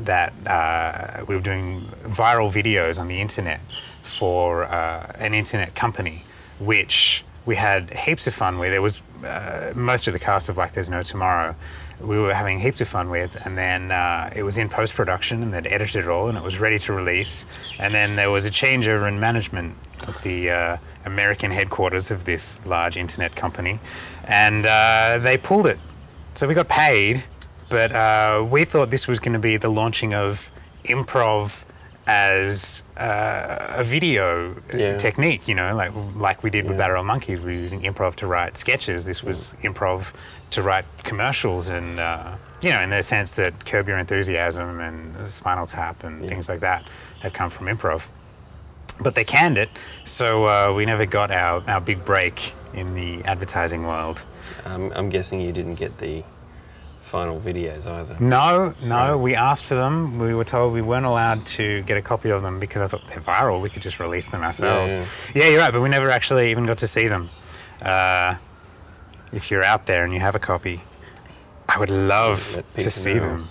that 0.00 0.32
uh, 0.46 1.24
we 1.26 1.34
were 1.34 1.40
doing 1.40 1.80
viral 2.04 2.50
videos 2.50 2.98
on 2.98 3.08
the 3.08 3.20
internet 3.20 3.60
for 4.02 4.64
uh, 4.64 5.12
an 5.18 5.34
internet 5.34 5.74
company, 5.74 6.22
which 6.58 7.24
we 7.46 7.54
had 7.54 7.92
heaps 7.92 8.26
of 8.26 8.34
fun 8.34 8.58
with. 8.58 8.70
There 8.70 8.82
was 8.82 9.02
uh, 9.24 9.72
most 9.74 10.06
of 10.06 10.12
the 10.12 10.18
cast 10.18 10.48
of 10.48 10.56
Like 10.56 10.72
There's 10.72 10.88
No 10.88 11.02
Tomorrow. 11.02 11.54
We 12.02 12.18
were 12.18 12.34
having 12.34 12.58
heaps 12.58 12.80
of 12.80 12.88
fun 12.88 13.10
with, 13.10 13.46
and 13.46 13.56
then 13.56 13.92
uh, 13.92 14.30
it 14.34 14.42
was 14.42 14.58
in 14.58 14.68
post 14.68 14.94
production, 14.94 15.42
and 15.42 15.54
they'd 15.54 15.66
edited 15.66 16.04
it 16.04 16.08
all, 16.08 16.28
and 16.28 16.36
it 16.36 16.42
was 16.42 16.58
ready 16.58 16.78
to 16.80 16.92
release. 16.92 17.46
And 17.78 17.94
then 17.94 18.16
there 18.16 18.30
was 18.30 18.44
a 18.44 18.50
changeover 18.50 19.06
in 19.06 19.20
management 19.20 19.76
at 20.08 20.20
the 20.22 20.50
uh, 20.50 20.76
American 21.04 21.50
headquarters 21.50 22.10
of 22.10 22.24
this 22.24 22.64
large 22.66 22.96
internet 22.96 23.36
company, 23.36 23.78
and 24.24 24.66
uh, 24.66 25.18
they 25.22 25.38
pulled 25.38 25.66
it. 25.66 25.78
So 26.34 26.48
we 26.48 26.54
got 26.54 26.68
paid, 26.68 27.22
but 27.68 27.92
uh, 27.92 28.44
we 28.50 28.64
thought 28.64 28.90
this 28.90 29.06
was 29.06 29.20
going 29.20 29.34
to 29.34 29.38
be 29.38 29.56
the 29.56 29.70
launching 29.70 30.12
of 30.14 30.50
improv 30.84 31.64
as 32.06 32.82
uh, 32.96 33.56
a 33.76 33.84
video 33.84 34.54
Yeah. 34.74 34.96
technique, 34.96 35.46
you 35.48 35.54
know, 35.54 35.74
like 35.74 35.92
like 36.16 36.42
we 36.42 36.50
did 36.50 36.68
with 36.68 36.78
Yeah. 36.78 37.02
Monkeys. 37.02 37.38
We 37.40 37.44
were 37.46 37.60
using 37.62 37.82
improv 37.82 38.16
to 38.16 38.26
write 38.26 38.56
sketches. 38.56 39.04
This 39.04 39.22
was 39.22 39.50
improv 39.62 40.12
to 40.50 40.62
write 40.62 40.84
commercials, 41.04 41.68
and 41.68 42.00
uh, 42.00 42.36
you 42.60 42.70
know, 42.70 42.80
in 42.80 42.90
the 42.90 43.02
sense 43.02 43.34
that 43.34 43.64
Curb 43.64 43.88
Your 43.88 43.98
Enthusiasm 43.98 44.80
and 44.80 45.30
Spinal 45.30 45.66
Tap 45.66 46.04
and 46.04 46.28
things 46.28 46.48
like 46.48 46.60
that 46.60 46.88
have 47.20 47.32
come 47.32 47.50
from 47.50 47.66
improv. 47.66 48.08
But 49.00 49.14
they 49.14 49.24
canned 49.24 49.58
it, 49.58 49.70
so 50.04 50.46
uh, 50.46 50.72
we 50.76 50.84
never 50.84 51.06
got 51.06 51.30
our, 51.30 51.62
our 51.66 51.80
big 51.80 52.04
break 52.04 52.54
in 52.72 52.94
the 52.94 53.24
advertising 53.24 53.84
world. 53.84 54.24
Um, 54.64 54.92
I'm 54.94 55.08
guessing 55.08 55.40
you 55.40 55.52
didn't 55.52 55.76
get 55.76 55.98
the 55.98 56.22
final 57.12 57.38
videos 57.38 57.86
either. 57.86 58.16
No, 58.20 58.72
no, 58.82 59.18
we 59.18 59.34
asked 59.34 59.66
for 59.66 59.74
them. 59.74 60.18
We 60.18 60.32
were 60.34 60.46
told 60.46 60.72
we 60.72 60.80
weren't 60.80 61.04
allowed 61.04 61.44
to 61.58 61.82
get 61.82 61.98
a 61.98 62.02
copy 62.02 62.30
of 62.30 62.40
them 62.40 62.58
because 62.58 62.80
I 62.80 62.86
thought 62.86 63.06
they're 63.06 63.20
viral. 63.20 63.60
We 63.60 63.68
could 63.68 63.82
just 63.82 64.00
release 64.00 64.28
them 64.28 64.42
ourselves. 64.42 64.94
Yeah, 64.94 65.04
Yeah, 65.34 65.48
you're 65.50 65.60
right, 65.60 65.72
but 65.72 65.82
we 65.82 65.90
never 65.90 66.08
actually 66.10 66.50
even 66.50 66.64
got 66.64 66.78
to 66.78 66.86
see 66.86 67.08
them. 67.08 67.28
Uh, 67.82 68.36
if 69.30 69.50
you're 69.50 69.62
out 69.62 69.84
there 69.84 70.04
and 70.04 70.14
you 70.14 70.20
have 70.20 70.34
a 70.34 70.38
copy, 70.38 70.80
I 71.68 71.78
would 71.78 71.90
love 71.90 72.64
to 72.78 72.90
see 72.90 73.14
know. 73.14 73.20
them. 73.20 73.48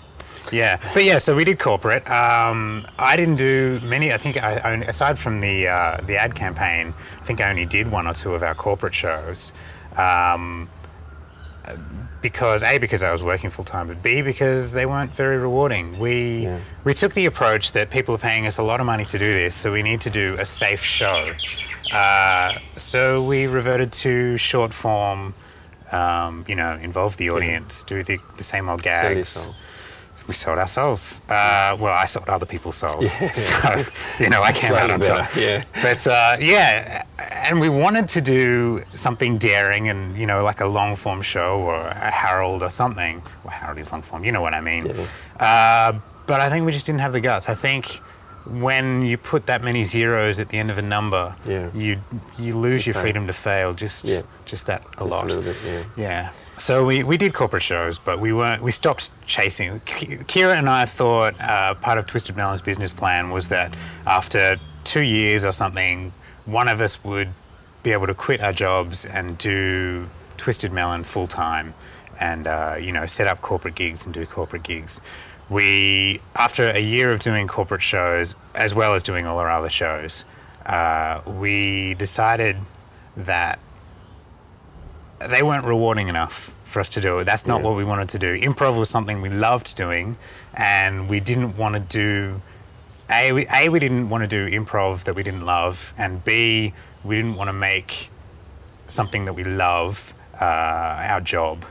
Yeah, 0.50 0.80
but 0.92 1.04
yeah, 1.04 1.18
so 1.18 1.36
we 1.36 1.44
did 1.44 1.60
corporate. 1.60 2.04
Um, 2.10 2.84
I 2.98 3.16
didn't 3.16 3.36
do 3.36 3.80
many. 3.84 4.12
I 4.12 4.18
think 4.18 4.42
I, 4.42 4.56
I 4.56 4.72
aside 4.94 5.20
from 5.20 5.40
the 5.40 5.68
uh, 5.68 6.00
the 6.08 6.16
ad 6.16 6.34
campaign, 6.34 6.92
I 7.20 7.24
think 7.24 7.40
I 7.40 7.48
only 7.48 7.64
did 7.64 7.92
one 7.92 8.08
or 8.08 8.14
two 8.14 8.34
of 8.34 8.42
our 8.42 8.56
corporate 8.56 8.94
shows. 8.94 9.52
Um, 9.96 10.68
because 12.22 12.62
a 12.62 12.78
because 12.78 13.02
I 13.02 13.12
was 13.12 13.22
working 13.22 13.50
full 13.50 13.64
time, 13.64 13.88
but 13.88 14.00
b 14.02 14.22
because 14.22 14.72
they 14.72 14.86
weren't 14.86 15.10
very 15.10 15.36
rewarding. 15.36 15.98
We 15.98 16.44
Yeah. 16.44 16.60
we 16.84 16.94
took 16.94 17.12
the 17.14 17.26
approach 17.26 17.72
that 17.72 17.90
people 17.90 18.14
are 18.14 18.18
paying 18.18 18.46
us 18.46 18.58
a 18.58 18.62
lot 18.62 18.80
of 18.80 18.86
money 18.86 19.04
to 19.04 19.18
do 19.18 19.32
this, 19.32 19.54
so 19.54 19.72
we 19.72 19.82
need 19.82 20.00
to 20.02 20.10
do 20.10 20.36
a 20.38 20.44
safe 20.44 20.82
show. 20.82 21.34
Uh, 21.90 22.54
so 22.76 23.22
we 23.22 23.46
reverted 23.46 23.92
to 23.92 24.36
short 24.38 24.72
form. 24.72 25.34
Um, 25.90 26.46
you 26.48 26.54
know, 26.54 26.78
involve 26.80 27.18
the 27.18 27.28
audience, 27.28 27.82
do 27.82 28.02
the, 28.02 28.18
the 28.38 28.44
same 28.44 28.70
old 28.70 28.82
gags. 28.82 29.50
We 30.28 30.34
sold 30.34 30.58
our 30.58 30.66
souls. 30.68 31.20
Uh, 31.28 31.76
well, 31.80 31.92
I 31.92 32.06
sold 32.06 32.28
other 32.28 32.46
people's 32.46 32.76
souls. 32.76 33.12
Yeah. 33.20 33.32
So, 33.32 33.84
you 34.20 34.28
know, 34.30 34.42
I 34.42 34.52
came 34.52 34.72
out 34.72 34.90
on 34.90 35.00
top. 35.00 35.34
yeah. 35.36 35.64
But 35.82 36.06
uh, 36.06 36.36
yeah, 36.40 37.02
and 37.48 37.60
we 37.60 37.68
wanted 37.68 38.08
to 38.10 38.20
do 38.20 38.82
something 38.94 39.38
daring 39.38 39.88
and, 39.88 40.16
you 40.16 40.26
know, 40.26 40.44
like 40.44 40.60
a 40.60 40.66
long 40.66 40.94
form 40.96 41.22
show 41.22 41.58
or 41.60 41.76
a 41.76 42.10
Harold 42.10 42.62
or 42.62 42.70
something. 42.70 43.22
Well, 43.44 43.52
Harold 43.52 43.78
is 43.78 43.90
long 43.90 44.02
form, 44.02 44.24
you 44.24 44.32
know 44.32 44.40
what 44.42 44.54
I 44.54 44.60
mean. 44.60 44.86
Uh, 45.40 45.92
but 46.26 46.40
I 46.40 46.48
think 46.50 46.64
we 46.66 46.72
just 46.72 46.86
didn't 46.86 47.00
have 47.00 47.12
the 47.12 47.20
guts. 47.20 47.48
I 47.48 47.54
think 47.54 48.00
when 48.46 49.04
you 49.04 49.16
put 49.18 49.46
that 49.46 49.62
many 49.62 49.84
zeros 49.84 50.38
at 50.38 50.48
the 50.48 50.58
end 50.58 50.70
of 50.70 50.78
a 50.78 50.82
number, 50.82 51.34
Yeah. 51.46 51.68
you 51.74 51.98
you 52.38 52.56
lose 52.56 52.86
your 52.86 52.94
freedom 52.94 53.26
to 53.26 53.32
fail. 53.32 53.72
Just 53.72 54.04
Yeah. 54.04 54.22
just 54.46 54.66
that 54.66 54.82
a 54.82 54.86
Just 54.98 55.10
lot. 55.10 55.24
A 55.24 55.26
little 55.28 55.42
bit, 55.42 55.56
yeah. 55.66 55.82
Yeah. 55.96 56.28
So 56.62 56.84
we, 56.84 57.02
we 57.02 57.16
did 57.16 57.34
corporate 57.34 57.64
shows, 57.64 57.98
but 57.98 58.20
we 58.20 58.32
weren't. 58.32 58.62
We 58.62 58.70
stopped 58.70 59.10
chasing. 59.26 59.80
Ki- 59.80 60.18
Kira 60.30 60.56
and 60.56 60.68
I 60.68 60.84
thought 60.84 61.34
uh, 61.40 61.74
part 61.74 61.98
of 61.98 62.06
Twisted 62.06 62.36
Melon's 62.36 62.60
business 62.60 62.92
plan 62.92 63.30
was 63.30 63.48
that 63.48 63.74
after 64.06 64.60
two 64.84 65.00
years 65.00 65.44
or 65.44 65.50
something, 65.50 66.12
one 66.44 66.68
of 66.68 66.80
us 66.80 67.02
would 67.02 67.30
be 67.82 67.90
able 67.90 68.06
to 68.06 68.14
quit 68.14 68.40
our 68.40 68.52
jobs 68.52 69.04
and 69.04 69.36
do 69.38 70.06
Twisted 70.36 70.72
Melon 70.72 71.02
full 71.02 71.26
time, 71.26 71.74
and 72.20 72.46
uh, 72.46 72.76
you 72.80 72.92
know 72.92 73.06
set 73.06 73.26
up 73.26 73.40
corporate 73.40 73.74
gigs 73.74 74.04
and 74.04 74.14
do 74.14 74.24
corporate 74.24 74.62
gigs. 74.62 75.00
We 75.50 76.20
after 76.36 76.70
a 76.70 76.78
year 76.78 77.10
of 77.10 77.18
doing 77.18 77.48
corporate 77.48 77.82
shows 77.82 78.36
as 78.54 78.72
well 78.72 78.94
as 78.94 79.02
doing 79.02 79.26
all 79.26 79.38
our 79.38 79.50
other 79.50 79.68
shows, 79.68 80.24
uh, 80.66 81.22
we 81.26 81.94
decided 81.94 82.56
that 83.16 83.58
they 85.28 85.42
weren't 85.42 85.64
rewarding 85.64 86.08
enough 86.08 86.50
for 86.64 86.80
us 86.80 86.88
to 86.90 87.00
do 87.00 87.18
it. 87.18 87.24
That's 87.24 87.46
not 87.46 87.60
Yeah. 87.60 87.68
what 87.68 87.76
we 87.76 87.84
wanted 87.84 88.08
to 88.10 88.18
do. 88.18 88.38
Improv 88.38 88.78
was 88.78 88.88
something 88.88 89.20
we 89.20 89.28
loved 89.28 89.76
doing, 89.76 90.16
and 90.54 91.08
we 91.08 91.20
didn't 91.20 91.56
want 91.56 91.74
to 91.74 91.80
do. 91.80 92.40
A 93.10 93.32
we, 93.32 93.46
a, 93.52 93.68
we 93.68 93.78
didn't 93.78 94.08
want 94.08 94.22
to 94.22 94.28
do 94.28 94.48
improv 94.50 95.04
that 95.04 95.14
we 95.14 95.22
didn't 95.22 95.44
love, 95.44 95.92
and 95.98 96.24
B, 96.24 96.72
we 97.04 97.16
didn't 97.16 97.34
want 97.36 97.48
to 97.48 97.52
make 97.52 98.08
something 98.86 99.26
that 99.26 99.34
we 99.34 99.44
love 99.44 100.14
uh, 100.40 100.44
our 101.10 101.20
job. 101.20 101.64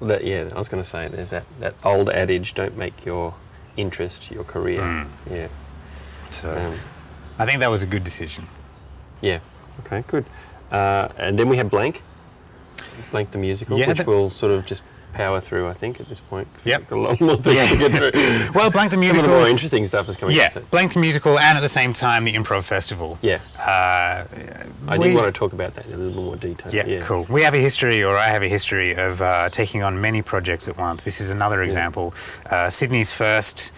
That, 0.00 0.24
yeah, 0.24 0.48
I 0.52 0.58
was 0.58 0.68
going 0.68 0.82
to 0.82 0.88
say 0.88 1.06
there's 1.06 1.30
that, 1.30 1.44
that 1.60 1.74
old 1.84 2.10
adage: 2.10 2.54
don't 2.54 2.76
make 2.76 3.04
your 3.06 3.32
interest 3.76 4.30
your 4.30 4.44
career. 4.44 4.80
Mm. 4.80 5.06
Yeah, 5.30 5.48
So 6.30 6.50
um, 6.56 6.78
I 7.38 7.46
think 7.46 7.60
that 7.60 7.70
was 7.70 7.82
a 7.84 7.86
good 7.86 8.02
decision. 8.04 8.46
yeah. 9.20 9.38
Okay, 9.86 10.02
good. 10.08 10.24
Uh, 10.72 11.08
and 11.18 11.38
then 11.38 11.48
we 11.48 11.56
have 11.58 11.70
Blank, 11.70 12.02
Blank 13.10 13.30
the 13.30 13.38
musical, 13.38 13.78
Yeah, 13.78 13.88
which 13.88 13.98
that- 13.98 14.06
we'll 14.06 14.30
sort 14.30 14.52
of 14.52 14.64
just 14.66 14.82
power 15.14 15.40
through. 15.42 15.68
I 15.68 15.74
think 15.74 16.00
at 16.00 16.06
this 16.06 16.20
point. 16.20 16.48
Yep. 16.64 16.90
a 16.90 16.94
lot 16.96 17.20
more 17.20 17.36
things 17.36 17.68
to 17.68 17.76
get 17.76 17.92
through. 17.92 18.52
Well, 18.54 18.70
Blank 18.70 18.92
the 18.92 18.96
Musical. 18.96 19.24
Some 19.24 19.30
of 19.30 19.36
the 19.36 19.40
more 19.40 19.48
interesting 19.48 19.86
stuff 19.86 20.08
is 20.08 20.16
coming. 20.16 20.34
yeah, 20.34 20.44
up. 20.44 20.52
so- 20.52 20.60
Blank 20.70 20.94
the 20.94 21.00
musical, 21.00 21.38
and 21.38 21.58
at 21.58 21.60
the 21.60 21.68
same 21.68 21.92
time 21.92 22.24
the 22.24 22.32
improv 22.32 22.64
festival. 22.64 23.18
Yeah, 23.20 23.38
Uh, 23.60 24.24
I 24.88 24.96
we- 24.96 25.08
did 25.08 25.14
want 25.16 25.26
to 25.26 25.38
talk 25.38 25.52
about 25.52 25.74
that 25.74 25.84
in 25.84 25.92
a 25.94 25.96
little 25.98 26.22
more 26.22 26.36
detail. 26.36 26.72
Yeah, 26.72 27.00
cool. 27.00 27.26
We 27.28 27.42
have 27.42 27.52
a 27.52 27.58
history, 27.58 28.02
or 28.02 28.16
I 28.16 28.28
have 28.28 28.42
a 28.42 28.48
history, 28.48 28.94
of 28.96 29.20
uh, 29.20 29.50
taking 29.50 29.82
on 29.82 30.00
many 30.00 30.22
projects 30.22 30.66
at 30.66 30.78
once. 30.78 31.02
This 31.02 31.20
is 31.20 31.28
another 31.28 31.62
example. 31.62 32.14
Uh, 32.50 32.70
Sydney's 32.70 33.12
first 33.12 33.70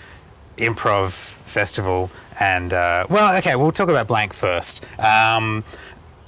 improv 0.59 1.11
festival, 1.11 2.11
and 2.39 2.73
uh, 2.73 3.07
well, 3.11 3.37
okay, 3.39 3.57
we'll 3.57 3.73
talk 3.73 3.89
about 3.89 4.07
Blank 4.07 4.33
first. 4.33 4.85
Um, 5.01 5.65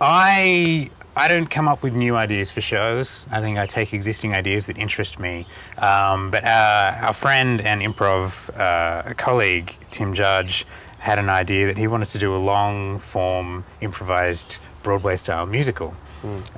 I 0.00 0.90
I 1.16 1.28
don't 1.28 1.46
come 1.46 1.66
up 1.66 1.82
with 1.82 1.94
new 1.94 2.14
ideas 2.14 2.50
for 2.52 2.60
shows. 2.60 3.26
I 3.30 3.40
think 3.40 3.58
I 3.58 3.64
take 3.64 3.94
existing 3.94 4.34
ideas 4.34 4.66
that 4.66 4.76
interest 4.76 5.18
me. 5.18 5.46
Um, 5.78 6.30
but 6.30 6.44
uh, 6.44 6.94
our 7.00 7.14
friend 7.14 7.62
and 7.62 7.80
improv 7.80 8.50
uh, 8.54 9.14
colleague 9.14 9.74
Tim 9.90 10.12
Judge 10.12 10.66
had 10.98 11.18
an 11.18 11.30
idea 11.30 11.66
that 11.68 11.78
he 11.78 11.86
wanted 11.86 12.08
to 12.08 12.18
do 12.18 12.34
a 12.34 12.36
long 12.36 12.98
form 12.98 13.64
improvised 13.80 14.58
Broadway 14.82 15.16
style 15.16 15.46
musical. 15.46 15.96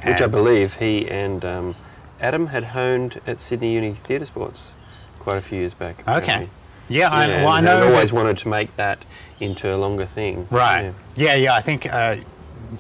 Which 0.05 0.21
I 0.21 0.27
believe 0.27 0.75
he 0.75 1.09
and 1.09 1.45
um, 1.45 1.77
Adam 2.21 2.47
had 2.47 2.65
honed 2.65 3.21
at 3.27 3.41
Sydney 3.41 3.75
Uni 3.75 3.95
Theatre 3.95 4.27
Sports 4.27 4.73
quite 5.21 5.37
a 5.37 5.41
few 5.43 5.59
years 5.59 5.75
back. 5.75 6.01
Okay. 6.01 6.17
apparently. 6.17 6.51
Yeah, 6.89 7.11
I, 7.11 7.27
Yeah, 7.27 7.45
well, 7.45 7.53
I 7.53 7.61
know. 7.61 7.81
they've 7.81 7.93
always 7.95 8.13
wanted 8.13 8.39
to 8.39 8.49
make 8.49 8.75
that 8.77 9.05
into 9.41 9.73
a 9.73 9.77
longer 9.77 10.07
thing. 10.07 10.49
right. 10.51 10.93
Yeah. 11.17 11.27
Yeah, 11.27 11.35
yeah. 11.35 11.55
I 11.55 11.61
think 11.61 11.93
uh, 11.93 12.17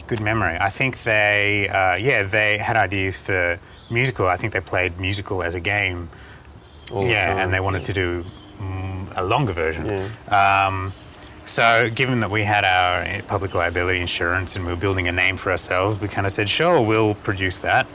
good 0.06 0.20
memory. 0.20 0.56
I 0.60 0.70
think 0.70 1.02
they, 1.02 1.68
uh, 1.68 1.94
yeah, 1.94 2.22
they 2.22 2.58
had 2.58 2.76
ideas 2.76 3.18
for 3.18 3.58
musical. 3.90 4.28
I 4.28 4.36
think 4.36 4.52
they 4.52 4.60
played 4.60 4.98
musical 4.98 5.42
as 5.42 5.54
a 5.54 5.60
game. 5.60 6.08
all 6.90 7.02
the 7.02 7.10
yeah, 7.10 7.26
time, 7.26 7.38
and 7.38 7.54
they 7.54 7.60
wanted 7.60 7.82
yeah. 7.82 7.86
to 7.86 7.92
do 7.92 8.24
mm, 8.60 9.12
a 9.16 9.24
longer 9.24 9.52
version. 9.52 9.86
Yeah. 9.86 10.66
Um, 10.66 10.92
so, 11.46 11.88
given 11.88 12.20
that 12.20 12.30
we 12.30 12.42
had 12.42 12.64
our 12.64 13.02
uh, 13.02 13.22
public 13.26 13.54
liability 13.54 14.00
insurance 14.00 14.54
and 14.54 14.66
we 14.66 14.72
were 14.72 14.78
building 14.78 15.08
a 15.08 15.12
name 15.12 15.38
for 15.38 15.50
ourselves, 15.50 15.98
we 16.00 16.08
kind 16.08 16.26
of 16.26 16.32
said, 16.32 16.48
sure, 16.48 16.80
we'll 16.80 17.14
produce 17.14 17.60
that. 17.60 17.86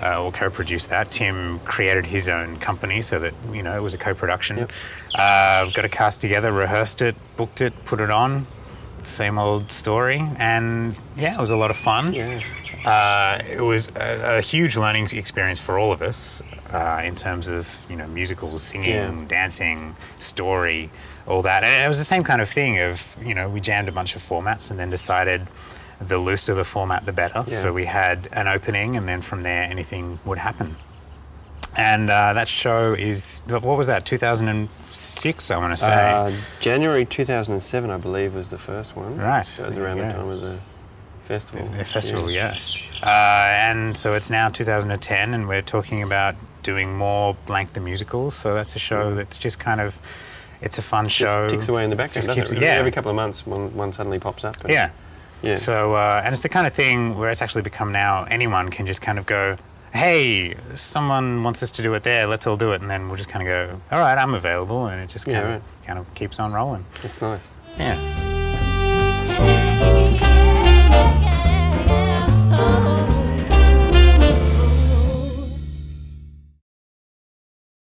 Uh, 0.00 0.18
we'll 0.22 0.32
co-produce 0.32 0.86
that. 0.86 1.10
Tim 1.10 1.58
created 1.60 2.06
his 2.06 2.28
own 2.28 2.56
company 2.56 3.02
so 3.02 3.18
that 3.18 3.34
you 3.52 3.62
know 3.62 3.76
it 3.76 3.82
was 3.82 3.92
a 3.92 3.98
co-production. 3.98 4.58
Yep. 4.58 4.72
Uh, 5.14 5.70
got 5.72 5.84
a 5.84 5.88
cast 5.88 6.20
together, 6.20 6.52
rehearsed 6.52 7.02
it, 7.02 7.14
booked 7.36 7.60
it, 7.60 7.74
put 7.84 8.00
it 8.00 8.10
on. 8.10 8.46
Same 9.04 9.38
old 9.38 9.72
story, 9.72 10.22
and 10.38 10.94
yeah, 11.16 11.34
it 11.36 11.40
was 11.40 11.50
a 11.50 11.56
lot 11.56 11.70
of 11.70 11.76
fun. 11.76 12.12
Yeah. 12.12 12.40
Uh, 12.84 13.42
it 13.50 13.60
was 13.60 13.88
a, 13.96 14.38
a 14.38 14.40
huge 14.40 14.76
learning 14.76 15.08
experience 15.12 15.58
for 15.58 15.78
all 15.78 15.92
of 15.92 16.00
us 16.02 16.42
uh, 16.72 17.02
in 17.04 17.14
terms 17.14 17.48
of 17.48 17.84
you 17.90 17.96
know 17.96 18.06
musicals, 18.06 18.62
singing, 18.62 18.88
Yeah. 18.88 19.24
dancing, 19.26 19.94
story, 20.18 20.90
all 21.26 21.42
that. 21.42 21.62
And 21.64 21.84
it 21.84 21.88
was 21.88 21.98
the 21.98 22.04
same 22.04 22.22
kind 22.22 22.40
of 22.40 22.48
thing 22.48 22.78
of 22.78 23.02
you 23.22 23.34
know 23.34 23.48
we 23.48 23.60
jammed 23.60 23.88
a 23.88 23.92
bunch 23.92 24.16
of 24.16 24.22
formats 24.22 24.70
and 24.70 24.78
then 24.78 24.90
decided 24.90 25.46
the 26.00 26.16
looser 26.18 26.54
the 26.54 26.64
format 26.64 27.04
the 27.04 27.12
better. 27.12 27.44
Yeah. 27.46 27.56
So 27.56 27.72
we 27.72 27.84
had 27.84 28.28
an 28.32 28.48
opening 28.48 28.96
and 28.96 29.06
then 29.08 29.20
from 29.22 29.42
there 29.42 29.64
anything 29.64 30.18
would 30.24 30.38
happen. 30.38 30.76
And 31.76 32.10
uh, 32.10 32.32
that 32.34 32.48
show 32.48 32.94
is 32.94 33.42
what 33.46 33.62
was 33.62 33.86
that? 33.86 34.04
2006, 34.04 35.50
I 35.50 35.56
want 35.58 35.72
to 35.72 35.76
say. 35.76 36.10
Uh, 36.12 36.32
January 36.60 37.04
2007, 37.06 37.90
I 37.90 37.96
believe, 37.96 38.34
was 38.34 38.50
the 38.50 38.58
first 38.58 38.96
one. 38.96 39.16
Right, 39.16 39.46
That 39.58 39.68
was 39.68 39.76
around 39.78 39.98
you 39.98 40.04
the 40.04 40.12
time 40.12 40.28
of 40.28 40.40
the 40.40 40.58
festival. 41.24 41.66
The 41.66 41.84
festival, 41.84 42.30
Yeah. 42.30 42.52
yes. 42.52 42.78
Uh, 43.02 43.06
and 43.06 43.96
so 43.96 44.14
it's 44.14 44.30
now 44.30 44.48
2010, 44.48 45.32
and 45.34 45.48
we're 45.48 45.62
talking 45.62 46.02
about 46.02 46.34
doing 46.62 46.92
more 46.96 47.36
Blank 47.46 47.72
the 47.72 47.80
Musicals. 47.80 48.34
So 48.34 48.52
that's 48.54 48.74
a 48.76 48.80
show 48.80 49.14
that's 49.14 49.38
just 49.38 49.58
kind 49.58 49.80
of, 49.80 49.96
it's 50.60 50.78
a 50.78 50.82
fun 50.82 51.04
Just 51.06 51.16
show. 51.18 51.48
ticks 51.48 51.68
away 51.68 51.84
in 51.84 51.90
the 51.90 51.96
background, 51.96 52.26
doesn't 52.26 52.44
keeps- 52.46 52.50
it? 52.50 52.60
yeah. 52.62 52.72
Every 52.74 52.90
couple 52.90 53.10
of 53.10 53.16
months, 53.16 53.46
one, 53.46 53.74
one 53.76 53.92
suddenly 53.92 54.18
pops 54.18 54.44
up. 54.44 54.56
Yeah. 54.68 54.90
Yeah. 55.42 55.54
So, 55.54 55.94
uh, 55.94 56.20
and 56.22 56.32
it's 56.34 56.42
the 56.42 56.50
kind 56.50 56.66
of 56.66 56.74
thing 56.74 57.16
where 57.16 57.30
it's 57.30 57.40
actually 57.40 57.62
become 57.62 57.92
now 57.92 58.24
anyone 58.24 58.68
can 58.68 58.86
just 58.86 59.00
kind 59.00 59.18
of 59.18 59.24
go, 59.24 59.56
hey, 59.92 60.54
someone 60.74 61.42
wants 61.42 61.62
us 61.62 61.70
to 61.72 61.82
do 61.82 61.94
it 61.94 62.02
there, 62.02 62.26
let's 62.26 62.46
all 62.46 62.56
do 62.56 62.72
it. 62.72 62.80
And 62.80 62.90
then 62.90 63.08
we'll 63.08 63.16
just 63.16 63.28
kind 63.28 63.46
of 63.46 63.48
go, 63.48 63.80
all 63.90 64.00
right, 64.00 64.16
I'm 64.16 64.34
available. 64.34 64.86
And 64.86 65.00
it 65.02 65.08
just 65.08 65.26
kind, 65.26 65.36
Yeah, 65.36 65.56
of, 65.56 65.62
kind 65.84 65.98
of 65.98 66.14
keeps 66.14 66.38
on 66.38 66.52
rolling. 66.52 66.84
It's 67.02 67.20
nice. 67.20 67.48
Yeah. 67.78 67.96